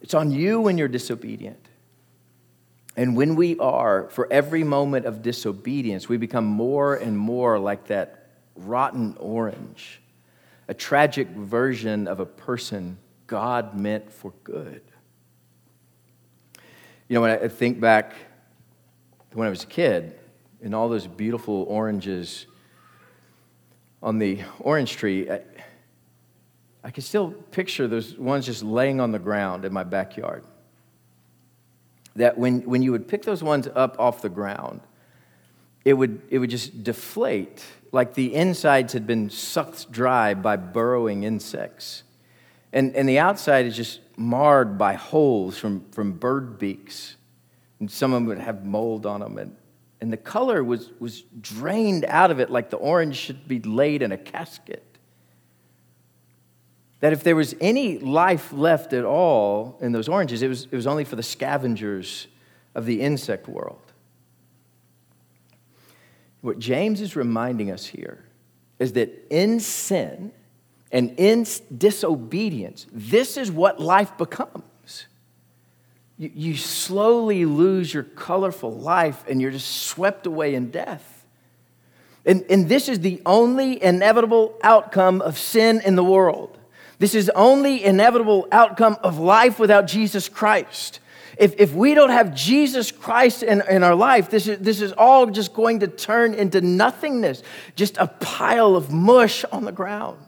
It's 0.00 0.14
on 0.14 0.32
you 0.32 0.60
when 0.60 0.78
you're 0.78 0.88
disobedient. 0.88 1.68
And 2.96 3.16
when 3.16 3.36
we 3.36 3.56
are, 3.60 4.08
for 4.10 4.26
every 4.32 4.64
moment 4.64 5.06
of 5.06 5.22
disobedience, 5.22 6.08
we 6.08 6.16
become 6.16 6.44
more 6.44 6.96
and 6.96 7.16
more 7.16 7.56
like 7.60 7.86
that 7.86 8.26
rotten 8.56 9.16
orange, 9.20 10.00
a 10.66 10.74
tragic 10.74 11.28
version 11.28 12.08
of 12.08 12.18
a 12.18 12.26
person 12.26 12.98
God 13.28 13.78
meant 13.78 14.12
for 14.12 14.32
good. 14.42 14.82
You 17.10 17.14
know, 17.14 17.22
when 17.22 17.32
I 17.32 17.48
think 17.48 17.80
back 17.80 18.14
when 19.32 19.44
I 19.44 19.50
was 19.50 19.64
a 19.64 19.66
kid 19.66 20.16
and 20.62 20.72
all 20.76 20.88
those 20.88 21.08
beautiful 21.08 21.64
oranges 21.64 22.46
on 24.00 24.18
the 24.18 24.42
orange 24.60 24.92
tree, 24.92 25.28
I, 25.28 25.40
I 26.84 26.92
can 26.92 27.02
still 27.02 27.32
picture 27.32 27.88
those 27.88 28.16
ones 28.16 28.46
just 28.46 28.62
laying 28.62 29.00
on 29.00 29.10
the 29.10 29.18
ground 29.18 29.64
in 29.64 29.72
my 29.72 29.82
backyard 29.82 30.44
that 32.14 32.38
when, 32.38 32.60
when 32.60 32.80
you 32.80 32.92
would 32.92 33.08
pick 33.08 33.24
those 33.24 33.42
ones 33.42 33.66
up 33.74 33.98
off 33.98 34.22
the 34.22 34.28
ground, 34.28 34.80
it 35.84 35.94
would, 35.94 36.22
it 36.30 36.38
would 36.38 36.50
just 36.50 36.84
deflate 36.84 37.64
like 37.90 38.14
the 38.14 38.36
insides 38.36 38.92
had 38.92 39.08
been 39.08 39.30
sucked 39.30 39.90
dry 39.90 40.32
by 40.34 40.54
burrowing 40.54 41.24
insects. 41.24 42.04
And, 42.72 42.94
and 42.94 43.08
the 43.08 43.18
outside 43.18 43.66
is 43.66 43.76
just 43.76 44.00
marred 44.16 44.78
by 44.78 44.94
holes 44.94 45.58
from, 45.58 45.84
from 45.90 46.12
bird 46.12 46.58
beaks. 46.58 47.16
And 47.80 47.90
some 47.90 48.12
of 48.12 48.16
them 48.18 48.26
would 48.26 48.38
have 48.38 48.64
mold 48.64 49.06
on 49.06 49.20
them. 49.20 49.38
And, 49.38 49.56
and 50.00 50.12
the 50.12 50.16
color 50.16 50.62
was, 50.62 50.90
was 51.00 51.22
drained 51.40 52.04
out 52.04 52.30
of 52.30 52.38
it 52.40 52.50
like 52.50 52.70
the 52.70 52.76
orange 52.76 53.16
should 53.16 53.48
be 53.48 53.60
laid 53.60 54.02
in 54.02 54.12
a 54.12 54.18
casket. 54.18 54.84
That 57.00 57.12
if 57.12 57.24
there 57.24 57.36
was 57.36 57.54
any 57.60 57.98
life 57.98 58.52
left 58.52 58.92
at 58.92 59.04
all 59.04 59.78
in 59.80 59.92
those 59.92 60.08
oranges, 60.08 60.42
it 60.42 60.48
was, 60.48 60.64
it 60.64 60.72
was 60.76 60.86
only 60.86 61.04
for 61.04 61.16
the 61.16 61.22
scavengers 61.22 62.28
of 62.74 62.86
the 62.86 63.00
insect 63.00 63.48
world. 63.48 63.80
What 66.42 66.58
James 66.58 67.00
is 67.00 67.16
reminding 67.16 67.70
us 67.70 67.86
here 67.86 68.24
is 68.78 68.92
that 68.94 69.26
in 69.30 69.60
sin 69.60 70.32
and 70.92 71.14
in 71.18 71.46
disobedience, 71.76 72.86
this 72.92 73.36
is 73.36 73.50
what 73.50 73.80
life 73.80 74.16
becomes. 74.18 75.06
You, 76.18 76.30
you 76.34 76.56
slowly 76.56 77.44
lose 77.44 77.94
your 77.94 78.02
colorful 78.02 78.72
life 78.72 79.24
and 79.28 79.40
you're 79.40 79.52
just 79.52 79.84
swept 79.84 80.26
away 80.26 80.54
in 80.54 80.70
death. 80.70 81.24
And, 82.26 82.44
and 82.50 82.68
this 82.68 82.88
is 82.88 83.00
the 83.00 83.22
only 83.24 83.82
inevitable 83.82 84.58
outcome 84.62 85.22
of 85.22 85.38
sin 85.38 85.80
in 85.84 85.96
the 85.96 86.04
world. 86.04 86.58
This 86.98 87.14
is 87.14 87.30
only 87.30 87.82
inevitable 87.82 88.46
outcome 88.52 88.98
of 89.02 89.18
life 89.18 89.58
without 89.58 89.86
Jesus 89.86 90.28
Christ. 90.28 91.00
If, 91.38 91.58
if 91.58 91.72
we 91.72 91.94
don't 91.94 92.10
have 92.10 92.34
Jesus 92.34 92.92
Christ 92.92 93.42
in, 93.42 93.62
in 93.70 93.82
our 93.82 93.94
life, 93.94 94.28
this 94.28 94.46
is, 94.46 94.58
this 94.58 94.82
is 94.82 94.92
all 94.92 95.24
just 95.26 95.54
going 95.54 95.80
to 95.80 95.88
turn 95.88 96.34
into 96.34 96.60
nothingness, 96.60 97.42
just 97.74 97.96
a 97.96 98.06
pile 98.06 98.76
of 98.76 98.92
mush 98.92 99.46
on 99.50 99.64
the 99.64 99.72
ground. 99.72 100.18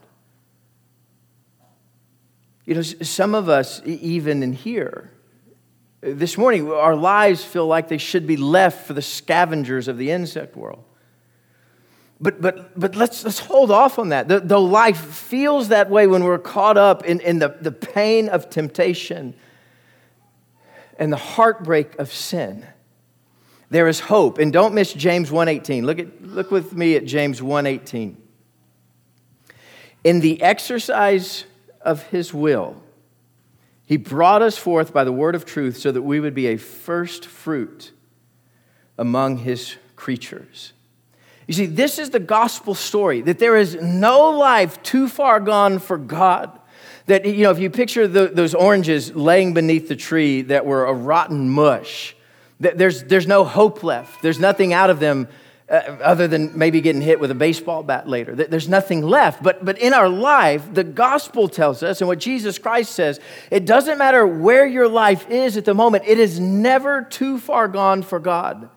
You 2.65 2.75
know, 2.75 2.81
some 2.81 3.35
of 3.35 3.49
us, 3.49 3.81
even 3.85 4.41
in 4.41 4.53
here, 4.53 5.11
this 6.01 6.37
morning, 6.37 6.71
our 6.71 6.95
lives 6.95 7.43
feel 7.43 7.67
like 7.67 7.87
they 7.87 7.97
should 7.97 8.27
be 8.27 8.37
left 8.37 8.87
for 8.87 8.93
the 8.93 9.01
scavengers 9.01 9.87
of 9.87 9.97
the 9.97 10.11
insect 10.11 10.55
world. 10.55 10.83
But, 12.19 12.41
but, 12.41 12.79
but 12.79 12.95
let's, 12.95 13.23
let's 13.25 13.39
hold 13.39 13.69
off 13.69 13.99
on 13.99 14.09
that. 14.09 14.27
Though 14.27 14.63
life 14.63 14.99
feels 14.99 15.69
that 15.69 15.89
way 15.89 16.07
when 16.07 16.23
we're 16.23 16.39
caught 16.39 16.77
up 16.77 17.05
in, 17.05 17.19
in 17.19 17.39
the, 17.39 17.57
the 17.59 17.71
pain 17.71 18.29
of 18.29 18.49
temptation 18.49 19.33
and 20.97 21.11
the 21.11 21.17
heartbreak 21.17 21.97
of 21.99 22.13
sin, 22.13 22.65
there 23.69 23.87
is 23.87 23.99
hope. 23.99 24.37
And 24.37 24.53
don't 24.53 24.73
miss 24.73 24.93
James 24.93 25.31
1.18. 25.31 25.83
Look, 25.83 25.99
at, 25.99 26.23
look 26.23 26.51
with 26.51 26.73
me 26.73 26.95
at 26.95 27.05
James 27.05 27.41
1.18. 27.41 28.15
In 30.03 30.19
the 30.19 30.41
exercise 30.41 31.45
of 31.83 32.03
his 32.03 32.33
will, 32.33 32.81
he 33.85 33.97
brought 33.97 34.41
us 34.41 34.57
forth 34.57 34.93
by 34.93 35.03
the 35.03 35.11
word 35.11 35.35
of 35.35 35.45
truth 35.45 35.77
so 35.77 35.91
that 35.91 36.01
we 36.01 36.19
would 36.19 36.33
be 36.33 36.47
a 36.47 36.57
first 36.57 37.25
fruit 37.25 37.91
among 38.97 39.37
his 39.37 39.75
creatures. 39.95 40.73
You 41.47 41.53
see, 41.53 41.65
this 41.65 41.99
is 41.99 42.09
the 42.11 42.19
gospel 42.19 42.73
story 42.73 43.21
that 43.21 43.39
there 43.39 43.57
is 43.57 43.75
no 43.75 44.29
life 44.29 44.81
too 44.81 45.09
far 45.09 45.39
gone 45.39 45.79
for 45.79 45.97
God. 45.97 46.57
That, 47.07 47.25
you 47.25 47.43
know, 47.43 47.51
if 47.51 47.59
you 47.59 47.69
picture 47.69 48.07
the, 48.07 48.27
those 48.27 48.53
oranges 48.55 49.13
laying 49.13 49.53
beneath 49.53 49.89
the 49.89 49.95
tree 49.95 50.41
that 50.43 50.65
were 50.65 50.85
a 50.85 50.93
rotten 50.93 51.49
mush, 51.49 52.15
that 52.61 52.77
there's, 52.77 53.03
there's 53.03 53.27
no 53.27 53.43
hope 53.43 53.83
left. 53.83 54.21
There's 54.21 54.39
nothing 54.39 54.71
out 54.71 54.89
of 54.89 55.01
them 55.01 55.27
uh, 55.73 55.97
other 56.03 56.27
than 56.27 56.55
maybe 56.55 56.81
getting 56.81 57.01
hit 57.01 57.19
with 57.19 57.31
a 57.31 57.35
baseball 57.35 57.81
bat 57.81 58.07
later. 58.07 58.35
There's 58.35 58.69
nothing 58.69 59.01
left. 59.01 59.41
But, 59.41 59.65
but 59.65 59.79
in 59.79 59.93
our 59.93 60.07
life, 60.07 60.71
the 60.71 60.83
gospel 60.83 61.49
tells 61.49 61.81
us, 61.81 61.99
and 61.99 62.07
what 62.07 62.19
Jesus 62.19 62.59
Christ 62.59 62.91
says, 62.91 63.19
it 63.49 63.65
doesn't 63.65 63.97
matter 63.97 64.27
where 64.27 64.67
your 64.67 64.87
life 64.87 65.27
is 65.31 65.57
at 65.57 65.65
the 65.65 65.73
moment, 65.73 66.03
it 66.05 66.19
is 66.19 66.39
never 66.39 67.01
too 67.01 67.39
far 67.39 67.67
gone 67.67 68.03
for 68.03 68.19
God. 68.19 68.69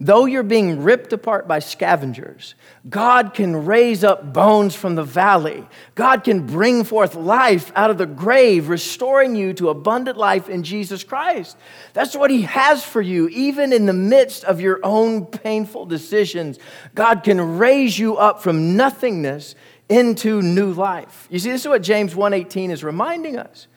Though 0.00 0.24
you're 0.24 0.42
being 0.42 0.82
ripped 0.82 1.12
apart 1.12 1.46
by 1.46 1.60
scavengers, 1.60 2.54
God 2.88 3.32
can 3.32 3.64
raise 3.64 4.02
up 4.02 4.32
bones 4.32 4.74
from 4.74 4.96
the 4.96 5.04
valley. 5.04 5.66
God 5.94 6.24
can 6.24 6.46
bring 6.46 6.82
forth 6.82 7.14
life 7.14 7.70
out 7.76 7.90
of 7.90 7.98
the 7.98 8.06
grave, 8.06 8.68
restoring 8.68 9.36
you 9.36 9.52
to 9.54 9.68
abundant 9.68 10.16
life 10.16 10.48
in 10.48 10.64
Jesus 10.64 11.04
Christ. 11.04 11.56
That's 11.92 12.16
what 12.16 12.30
He 12.30 12.42
has 12.42 12.84
for 12.84 13.00
you, 13.00 13.28
even 13.28 13.72
in 13.72 13.86
the 13.86 13.92
midst 13.92 14.42
of 14.44 14.60
your 14.60 14.80
own 14.82 15.26
painful 15.26 15.86
decisions. 15.86 16.58
God 16.94 17.22
can 17.22 17.58
raise 17.58 17.96
you 17.96 18.16
up 18.16 18.42
from 18.42 18.76
nothingness 18.76 19.54
into 19.88 20.42
new 20.42 20.72
life. 20.72 21.28
You 21.30 21.38
see, 21.38 21.50
this 21.50 21.60
is 21.60 21.68
what 21.68 21.82
James 21.82 22.14
1:18 22.14 22.70
is 22.70 22.82
reminding 22.82 23.38
us. 23.38 23.68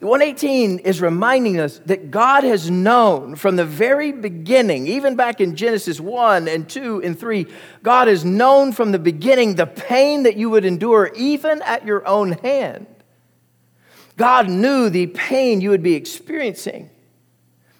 118 0.00 0.80
is 0.80 1.00
reminding 1.00 1.60
us 1.60 1.78
that 1.86 2.10
God 2.10 2.44
has 2.44 2.68
known 2.68 3.36
from 3.36 3.56
the 3.56 3.64
very 3.64 4.12
beginning, 4.12 4.86
even 4.86 5.14
back 5.14 5.40
in 5.40 5.54
Genesis 5.56 6.00
1 6.00 6.48
and 6.48 6.68
2 6.68 7.02
and 7.02 7.18
3, 7.18 7.46
God 7.82 8.08
has 8.08 8.24
known 8.24 8.72
from 8.72 8.92
the 8.92 8.98
beginning 8.98 9.54
the 9.54 9.66
pain 9.66 10.24
that 10.24 10.36
you 10.36 10.50
would 10.50 10.64
endure, 10.64 11.12
even 11.14 11.62
at 11.62 11.86
your 11.86 12.06
own 12.06 12.32
hand. 12.32 12.86
God 14.16 14.48
knew 14.48 14.90
the 14.90 15.06
pain 15.06 15.60
you 15.60 15.70
would 15.70 15.82
be 15.82 15.94
experiencing. 15.94 16.90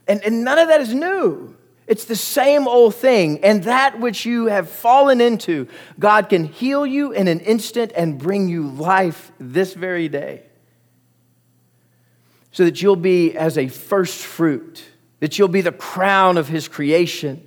And, 0.06 0.22
and 0.22 0.44
none 0.44 0.58
of 0.58 0.68
that 0.68 0.80
is 0.80 0.94
new. 0.94 1.56
It's 1.86 2.04
the 2.06 2.16
same 2.16 2.66
old 2.66 2.94
thing. 2.94 3.44
And 3.44 3.64
that 3.64 4.00
which 4.00 4.24
you 4.24 4.46
have 4.46 4.70
fallen 4.70 5.20
into, 5.20 5.68
God 5.98 6.28
can 6.28 6.44
heal 6.44 6.86
you 6.86 7.12
in 7.12 7.28
an 7.28 7.40
instant 7.40 7.92
and 7.94 8.18
bring 8.18 8.48
you 8.48 8.68
life 8.68 9.32
this 9.38 9.74
very 9.74 10.08
day 10.08 10.44
so 12.54 12.64
that 12.64 12.80
you'll 12.80 12.94
be 12.94 13.36
as 13.36 13.58
a 13.58 13.66
first 13.66 14.24
fruit, 14.24 14.84
that 15.18 15.38
you'll 15.38 15.48
be 15.48 15.60
the 15.60 15.72
crown 15.72 16.38
of 16.38 16.46
his 16.46 16.68
creation, 16.68 17.44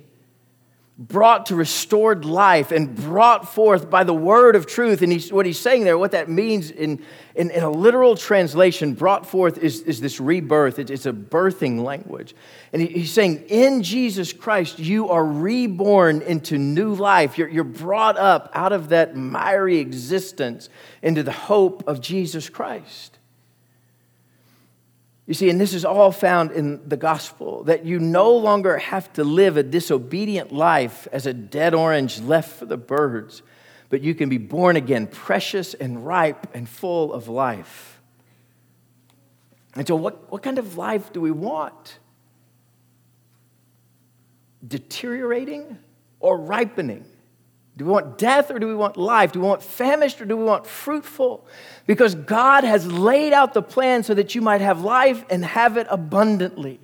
brought 0.98 1.46
to 1.46 1.54
restored 1.54 2.26
life 2.26 2.72
and 2.72 2.94
brought 2.94 3.48
forth 3.48 3.88
by 3.88 4.04
the 4.04 4.12
word 4.12 4.54
of 4.54 4.66
truth. 4.66 5.00
And 5.00 5.10
he's, 5.10 5.32
what 5.32 5.46
he's 5.46 5.58
saying 5.58 5.84
there, 5.84 5.96
what 5.96 6.10
that 6.10 6.28
means 6.28 6.70
in, 6.70 7.02
in, 7.34 7.50
in 7.50 7.62
a 7.62 7.70
literal 7.70 8.16
translation, 8.16 8.92
brought 8.92 9.24
forth 9.24 9.56
is, 9.56 9.80
is 9.80 9.98
this 10.02 10.20
rebirth. 10.20 10.78
It, 10.78 10.90
it's 10.90 11.06
a 11.06 11.12
birthing 11.12 11.82
language. 11.82 12.34
And 12.74 12.82
he, 12.82 12.88
he's 12.88 13.12
saying, 13.12 13.44
in 13.48 13.82
Jesus 13.82 14.34
Christ, 14.34 14.78
you 14.78 15.08
are 15.08 15.24
reborn 15.24 16.20
into 16.20 16.58
new 16.58 16.94
life. 16.94 17.38
You're, 17.38 17.48
you're 17.48 17.64
brought 17.64 18.18
up 18.18 18.50
out 18.52 18.72
of 18.72 18.90
that 18.90 19.16
miry 19.16 19.78
existence 19.78 20.68
into 21.00 21.22
the 21.22 21.32
hope 21.32 21.84
of 21.86 22.02
Jesus 22.02 22.50
Christ. 22.50 23.17
You 25.28 25.34
see, 25.34 25.50
and 25.50 25.60
this 25.60 25.74
is 25.74 25.84
all 25.84 26.10
found 26.10 26.52
in 26.52 26.88
the 26.88 26.96
gospel 26.96 27.62
that 27.64 27.84
you 27.84 27.98
no 27.98 28.34
longer 28.34 28.78
have 28.78 29.12
to 29.12 29.24
live 29.24 29.58
a 29.58 29.62
disobedient 29.62 30.52
life 30.52 31.06
as 31.12 31.26
a 31.26 31.34
dead 31.34 31.74
orange 31.74 32.18
left 32.18 32.58
for 32.58 32.64
the 32.64 32.78
birds, 32.78 33.42
but 33.90 34.00
you 34.00 34.14
can 34.14 34.30
be 34.30 34.38
born 34.38 34.76
again, 34.76 35.06
precious 35.06 35.74
and 35.74 36.06
ripe 36.06 36.46
and 36.54 36.66
full 36.66 37.12
of 37.12 37.28
life. 37.28 38.00
And 39.74 39.86
so, 39.86 39.96
what, 39.96 40.32
what 40.32 40.42
kind 40.42 40.58
of 40.58 40.78
life 40.78 41.12
do 41.12 41.20
we 41.20 41.30
want? 41.30 41.98
Deteriorating 44.66 45.76
or 46.20 46.38
ripening? 46.38 47.04
Do 47.78 47.84
we 47.84 47.92
want 47.92 48.18
death 48.18 48.50
or 48.50 48.58
do 48.58 48.66
we 48.66 48.74
want 48.74 48.96
life? 48.96 49.30
Do 49.30 49.40
we 49.40 49.46
want 49.46 49.62
famished 49.62 50.20
or 50.20 50.24
do 50.24 50.36
we 50.36 50.42
want 50.42 50.66
fruitful? 50.66 51.46
Because 51.86 52.16
God 52.16 52.64
has 52.64 52.84
laid 52.90 53.32
out 53.32 53.54
the 53.54 53.62
plan 53.62 54.02
so 54.02 54.14
that 54.14 54.34
you 54.34 54.42
might 54.42 54.60
have 54.60 54.82
life 54.82 55.24
and 55.30 55.44
have 55.44 55.76
it 55.76 55.86
abundantly. 55.88 56.80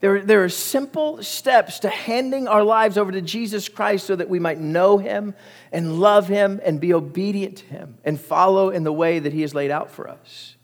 There, 0.00 0.22
there 0.22 0.42
are 0.44 0.48
simple 0.48 1.22
steps 1.22 1.80
to 1.80 1.90
handing 1.90 2.48
our 2.48 2.64
lives 2.64 2.96
over 2.96 3.12
to 3.12 3.20
Jesus 3.20 3.68
Christ 3.68 4.06
so 4.06 4.16
that 4.16 4.30
we 4.30 4.38
might 4.38 4.58
know 4.58 4.96
Him 4.96 5.34
and 5.70 6.00
love 6.00 6.26
Him 6.26 6.58
and 6.64 6.80
be 6.80 6.94
obedient 6.94 7.58
to 7.58 7.66
Him 7.66 7.98
and 8.02 8.18
follow 8.18 8.70
in 8.70 8.82
the 8.82 8.92
way 8.94 9.18
that 9.18 9.34
He 9.34 9.42
has 9.42 9.54
laid 9.54 9.70
out 9.70 9.90
for 9.90 10.08
us. 10.08 10.56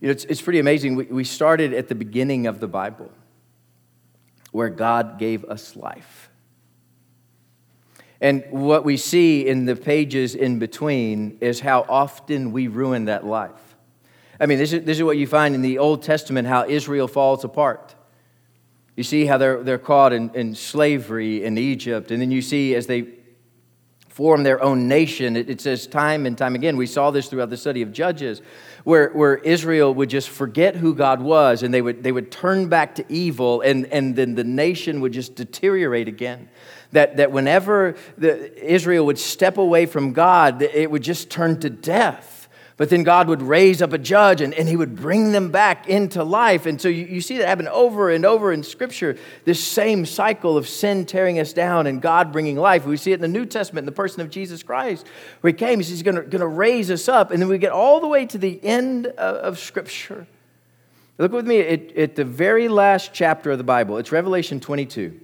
You 0.00 0.08
know, 0.08 0.12
it's, 0.12 0.24
it's 0.24 0.40
pretty 0.40 0.58
amazing. 0.58 0.96
We, 0.96 1.04
we 1.04 1.24
started 1.24 1.74
at 1.74 1.88
the 1.88 1.94
beginning 1.94 2.46
of 2.46 2.60
the 2.60 2.68
Bible 2.68 3.12
where 4.54 4.68
God 4.68 5.18
gave 5.18 5.44
us 5.46 5.74
life. 5.74 6.30
And 8.20 8.44
what 8.50 8.84
we 8.84 8.96
see 8.96 9.48
in 9.48 9.64
the 9.64 9.74
pages 9.74 10.36
in 10.36 10.60
between 10.60 11.38
is 11.40 11.58
how 11.58 11.84
often 11.88 12.52
we 12.52 12.68
ruin 12.68 13.06
that 13.06 13.26
life. 13.26 13.74
I 14.38 14.46
mean, 14.46 14.58
this 14.58 14.72
is, 14.72 14.84
this 14.84 14.98
is 14.98 15.02
what 15.02 15.16
you 15.16 15.26
find 15.26 15.56
in 15.56 15.62
the 15.62 15.78
Old 15.78 16.04
Testament 16.04 16.46
how 16.46 16.68
Israel 16.68 17.08
falls 17.08 17.42
apart. 17.42 17.96
You 18.94 19.02
see 19.02 19.26
how 19.26 19.38
they're, 19.38 19.60
they're 19.64 19.76
caught 19.76 20.12
in, 20.12 20.30
in 20.36 20.54
slavery 20.54 21.42
in 21.44 21.58
Egypt, 21.58 22.12
and 22.12 22.22
then 22.22 22.30
you 22.30 22.40
see 22.40 22.76
as 22.76 22.86
they 22.86 23.08
form 24.14 24.44
their 24.44 24.62
own 24.62 24.86
nation. 24.86 25.36
It, 25.36 25.50
it, 25.50 25.60
says 25.60 25.88
time 25.88 26.24
and 26.24 26.38
time 26.38 26.54
again, 26.54 26.76
we 26.76 26.86
saw 26.86 27.10
this 27.10 27.26
throughout 27.26 27.50
the 27.50 27.56
study 27.56 27.82
of 27.82 27.92
Judges, 27.92 28.42
where, 28.84 29.10
where 29.10 29.38
Israel 29.38 29.92
would 29.92 30.08
just 30.08 30.28
forget 30.28 30.76
who 30.76 30.94
God 30.94 31.20
was 31.20 31.64
and 31.64 31.74
they 31.74 31.82
would, 31.82 32.04
they 32.04 32.12
would 32.12 32.30
turn 32.30 32.68
back 32.68 32.94
to 32.94 33.04
evil, 33.08 33.60
and, 33.62 33.86
and 33.86 34.14
then 34.14 34.36
the 34.36 34.44
nation 34.44 35.00
would 35.00 35.12
just 35.12 35.34
deteriorate 35.34 36.06
again. 36.06 36.48
That, 36.92 37.16
that 37.16 37.32
whenever 37.32 37.96
the, 38.16 38.64
Israel 38.64 39.06
would 39.06 39.18
step 39.18 39.58
away 39.58 39.84
from 39.86 40.12
God, 40.12 40.62
it 40.62 40.88
would 40.92 41.02
just 41.02 41.28
turn 41.28 41.58
to 41.60 41.68
death. 41.68 42.33
But 42.76 42.90
then 42.90 43.04
God 43.04 43.28
would 43.28 43.40
raise 43.40 43.80
up 43.80 43.92
a 43.92 43.98
judge 43.98 44.40
and, 44.40 44.52
and 44.52 44.68
he 44.68 44.74
would 44.74 44.96
bring 44.96 45.30
them 45.30 45.52
back 45.52 45.88
into 45.88 46.24
life. 46.24 46.66
And 46.66 46.80
so 46.80 46.88
you, 46.88 47.06
you 47.06 47.20
see 47.20 47.38
that 47.38 47.46
happen 47.46 47.68
over 47.68 48.10
and 48.10 48.24
over 48.24 48.52
in 48.52 48.64
Scripture 48.64 49.16
this 49.44 49.62
same 49.62 50.04
cycle 50.04 50.56
of 50.56 50.68
sin 50.68 51.06
tearing 51.06 51.38
us 51.38 51.52
down 51.52 51.86
and 51.86 52.02
God 52.02 52.32
bringing 52.32 52.56
life. 52.56 52.84
We 52.84 52.96
see 52.96 53.12
it 53.12 53.16
in 53.16 53.20
the 53.20 53.28
New 53.28 53.46
Testament 53.46 53.82
in 53.82 53.86
the 53.86 53.92
person 53.92 54.22
of 54.22 54.30
Jesus 54.30 54.64
Christ, 54.64 55.06
where 55.40 55.52
he 55.52 55.56
came, 55.56 55.78
he's 55.78 56.02
going 56.02 56.28
to 56.30 56.46
raise 56.46 56.90
us 56.90 57.08
up. 57.08 57.30
And 57.30 57.40
then 57.40 57.48
we 57.48 57.58
get 57.58 57.70
all 57.70 58.00
the 58.00 58.08
way 58.08 58.26
to 58.26 58.38
the 58.38 58.62
end 58.64 59.06
of, 59.06 59.36
of 59.36 59.58
Scripture. 59.60 60.26
Look 61.16 61.30
with 61.30 61.46
me 61.46 61.60
at, 61.60 61.96
at 61.96 62.16
the 62.16 62.24
very 62.24 62.66
last 62.66 63.12
chapter 63.14 63.52
of 63.52 63.58
the 63.58 63.64
Bible, 63.64 63.98
it's 63.98 64.10
Revelation 64.10 64.58
22. 64.58 65.20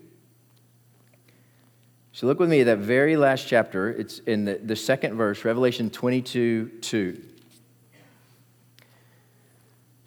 So 2.13 2.27
look 2.27 2.39
with 2.39 2.51
me 2.51 2.61
at 2.61 2.67
that 2.67 2.79
very 2.79 3.17
last 3.17 3.49
chapter. 3.49 3.91
It's 3.91 4.21
in 4.21 4.45
the, 4.45 4.61
the 4.63 4.77
second 4.77 5.17
verse, 5.17 5.45
Revelation 5.45 5.91
22 5.91 6.69
2. 6.81 7.23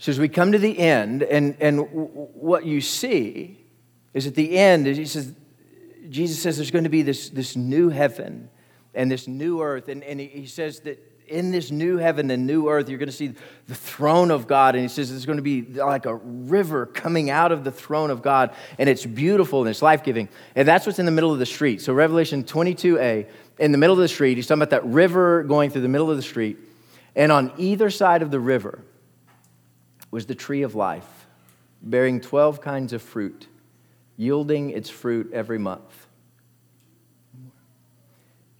So 0.03 0.09
as 0.09 0.19
we 0.19 0.27
come 0.27 0.51
to 0.51 0.57
the 0.57 0.77
end, 0.77 1.23
and, 1.23 1.55
and 1.61 1.79
what 1.79 2.65
you 2.65 2.81
see 2.81 3.63
is 4.13 4.27
at 4.27 4.35
the 4.35 4.57
end, 4.57 4.85
he 4.85 5.05
says, 5.05 5.33
Jesus 6.09 6.41
says 6.41 6.57
there's 6.57 6.71
going 6.71 6.83
to 6.83 6.89
be 6.89 7.03
this, 7.03 7.29
this 7.29 7.55
new 7.55 7.87
heaven 7.87 8.49
and 8.93 9.09
this 9.09 9.29
new 9.29 9.61
earth. 9.61 9.87
And, 9.87 10.03
and 10.03 10.19
he, 10.19 10.27
he 10.27 10.45
says 10.45 10.81
that 10.81 11.01
in 11.29 11.51
this 11.51 11.71
new 11.71 11.95
heaven 11.95 12.29
and 12.31 12.45
new 12.45 12.67
earth, 12.67 12.89
you're 12.89 12.97
going 12.97 13.07
to 13.07 13.15
see 13.15 13.33
the 13.67 13.75
throne 13.75 14.29
of 14.29 14.45
God. 14.45 14.75
And 14.75 14.81
he 14.81 14.89
says 14.89 15.09
there's 15.09 15.25
going 15.25 15.37
to 15.37 15.41
be 15.41 15.61
like 15.61 16.05
a 16.05 16.15
river 16.15 16.85
coming 16.85 17.29
out 17.29 17.53
of 17.53 17.63
the 17.63 17.71
throne 17.71 18.11
of 18.11 18.21
God. 18.21 18.53
And 18.77 18.89
it's 18.89 19.05
beautiful 19.05 19.61
and 19.61 19.69
it's 19.69 19.81
life 19.81 20.03
giving. 20.03 20.27
And 20.53 20.67
that's 20.67 20.85
what's 20.85 20.99
in 20.99 21.05
the 21.05 21.13
middle 21.13 21.31
of 21.31 21.39
the 21.39 21.45
street. 21.45 21.79
So, 21.81 21.93
Revelation 21.93 22.43
22a, 22.43 23.25
in 23.57 23.71
the 23.71 23.77
middle 23.77 23.95
of 23.95 24.01
the 24.01 24.09
street, 24.09 24.35
he's 24.35 24.47
talking 24.47 24.63
about 24.63 24.71
that 24.71 24.85
river 24.85 25.43
going 25.43 25.69
through 25.69 25.83
the 25.83 25.87
middle 25.87 26.11
of 26.11 26.17
the 26.17 26.23
street. 26.23 26.57
And 27.15 27.31
on 27.31 27.53
either 27.57 27.89
side 27.89 28.21
of 28.21 28.31
the 28.31 28.39
river, 28.41 28.83
was 30.13 30.28
the 30.28 30.36
tree 30.36 30.62
of 30.62 30.76
life, 30.76 31.26
bearing 31.82 32.21
12 32.21 32.62
kinds 32.62 32.93
of 32.93 33.02
fruit, 33.02 33.47
yielding 34.15 34.69
its 34.69 34.88
fruit 34.88 35.34
every 35.34 35.58
month. 35.58 36.06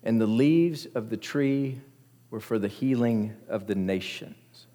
And 0.02 0.20
the 0.20 0.26
leaves 0.26 0.88
of 0.96 1.12
the 1.12 1.16
tree 1.16 1.80
were 2.32 2.40
for 2.40 2.58
the 2.58 2.68
healing 2.68 3.36
of 3.48 3.68
the 3.68 3.76
nations. 3.76 4.66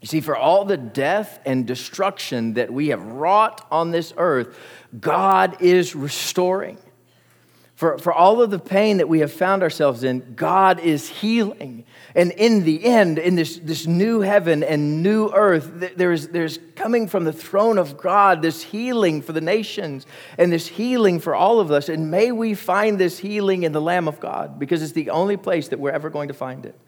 You 0.00 0.06
see, 0.06 0.20
for 0.20 0.36
all 0.36 0.64
the 0.64 0.76
death 0.76 1.40
and 1.44 1.66
destruction 1.66 2.54
that 2.54 2.72
we 2.72 2.90
have 2.90 3.04
wrought 3.04 3.66
on 3.72 3.90
this 3.90 4.14
earth, 4.16 4.56
God 5.00 5.60
is 5.60 5.96
restoring. 5.96 6.78
For, 7.84 7.98
for 7.98 8.14
all 8.14 8.40
of 8.40 8.50
the 8.50 8.58
pain 8.58 8.96
that 8.96 9.10
we 9.10 9.18
have 9.18 9.30
found 9.30 9.62
ourselves 9.62 10.04
in, 10.04 10.32
God 10.36 10.80
is 10.80 11.06
healing. 11.06 11.84
And 12.14 12.32
in 12.32 12.64
the 12.64 12.82
end, 12.82 13.18
in 13.18 13.34
this, 13.34 13.58
this 13.58 13.86
new 13.86 14.22
heaven 14.22 14.62
and 14.62 15.02
new 15.02 15.28
earth, 15.28 15.70
there's, 15.94 16.28
there's 16.28 16.58
coming 16.76 17.08
from 17.08 17.24
the 17.24 17.32
throne 17.32 17.76
of 17.76 17.98
God 17.98 18.40
this 18.40 18.62
healing 18.62 19.20
for 19.20 19.34
the 19.34 19.42
nations 19.42 20.06
and 20.38 20.50
this 20.50 20.66
healing 20.66 21.20
for 21.20 21.34
all 21.34 21.60
of 21.60 21.70
us. 21.70 21.90
And 21.90 22.10
may 22.10 22.32
we 22.32 22.54
find 22.54 22.98
this 22.98 23.18
healing 23.18 23.64
in 23.64 23.72
the 23.72 23.82
Lamb 23.82 24.08
of 24.08 24.18
God 24.18 24.58
because 24.58 24.82
it's 24.82 24.92
the 24.92 25.10
only 25.10 25.36
place 25.36 25.68
that 25.68 25.78
we're 25.78 25.90
ever 25.90 26.08
going 26.08 26.28
to 26.28 26.34
find 26.34 26.64
it. 26.64 26.80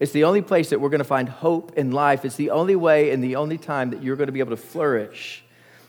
It's 0.00 0.12
the 0.12 0.24
only 0.24 0.42
place 0.42 0.68
that 0.68 0.82
we're 0.82 0.90
going 0.90 0.98
to 0.98 1.04
find 1.04 1.30
hope 1.30 1.78
in 1.78 1.92
life. 1.92 2.26
It's 2.26 2.36
the 2.36 2.50
only 2.50 2.76
way 2.76 3.10
and 3.12 3.24
the 3.24 3.36
only 3.36 3.56
time 3.56 3.88
that 3.92 4.02
you're 4.02 4.16
going 4.16 4.26
to 4.26 4.32
be 4.32 4.40
able 4.40 4.54
to 4.54 4.62
flourish 4.62 5.44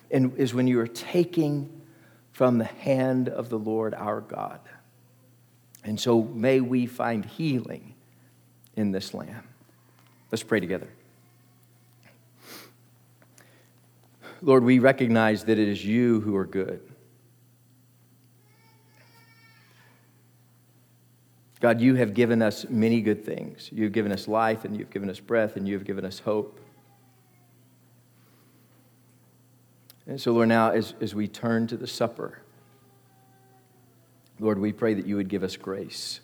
and 0.09 0.37
is 0.37 0.53
when 0.53 0.67
you 0.67 0.79
are 0.79 0.87
taking 0.87 1.81
from 2.33 2.57
the 2.57 2.65
hand 2.65 3.29
of 3.29 3.49
the 3.49 3.57
Lord 3.57 3.93
our 3.93 4.19
God. 4.19 4.59
And 5.83 5.99
so 5.99 6.23
may 6.23 6.59
we 6.59 6.85
find 6.85 7.23
healing 7.23 7.93
in 8.75 8.91
this 8.91 9.13
land. 9.13 9.43
Let's 10.31 10.43
pray 10.43 10.59
together. 10.59 10.87
Lord, 14.41 14.63
we 14.63 14.79
recognize 14.79 15.45
that 15.45 15.57
it 15.57 15.67
is 15.69 15.85
you 15.85 16.19
who 16.21 16.35
are 16.35 16.45
good. 16.45 16.81
God, 21.59 21.79
you 21.79 21.95
have 21.95 22.13
given 22.13 22.41
us 22.41 22.65
many 22.67 22.99
good 22.99 23.23
things. 23.23 23.69
You've 23.71 23.93
given 23.93 24.11
us 24.11 24.27
life, 24.27 24.65
and 24.65 24.75
you've 24.75 24.89
given 24.89 25.09
us 25.09 25.21
breath, 25.21 25.55
and 25.55 25.65
you've 25.65 25.85
given 25.85 26.03
us 26.03 26.19
hope. 26.19 26.59
And 30.07 30.19
so, 30.19 30.33
Lord, 30.33 30.49
now 30.49 30.71
as, 30.71 30.93
as 30.99 31.15
we 31.15 31.27
turn 31.27 31.67
to 31.67 31.77
the 31.77 31.87
supper, 31.87 32.39
Lord, 34.39 34.59
we 34.59 34.73
pray 34.73 34.93
that 34.93 35.05
you 35.05 35.15
would 35.15 35.29
give 35.29 35.43
us 35.43 35.55
grace. 35.55 36.19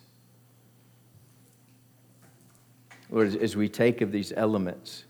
Lord, 3.09 3.35
as 3.35 3.55
we 3.55 3.69
take 3.69 4.01
of 4.01 4.11
these 4.11 4.33
elements, 4.35 5.05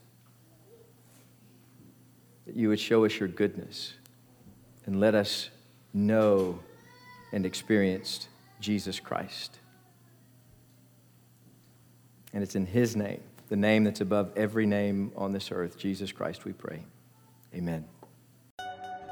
that 2.46 2.56
you 2.56 2.68
would 2.68 2.80
show 2.80 3.04
us 3.04 3.18
your 3.18 3.28
goodness 3.28 3.94
and 4.86 5.00
let 5.00 5.14
us 5.14 5.50
know 5.92 6.60
and 7.32 7.44
experience 7.44 8.28
Jesus 8.60 9.00
Christ. 9.00 9.58
And 12.32 12.42
it's 12.42 12.54
in 12.54 12.66
his 12.66 12.96
name, 12.96 13.20
the 13.48 13.56
name 13.56 13.84
that's 13.84 14.00
above 14.00 14.30
every 14.36 14.66
name 14.66 15.12
on 15.16 15.32
this 15.32 15.50
earth, 15.50 15.76
Jesus 15.76 16.12
Christ, 16.12 16.44
we 16.44 16.52
pray. 16.52 16.84
Amen. 17.54 17.84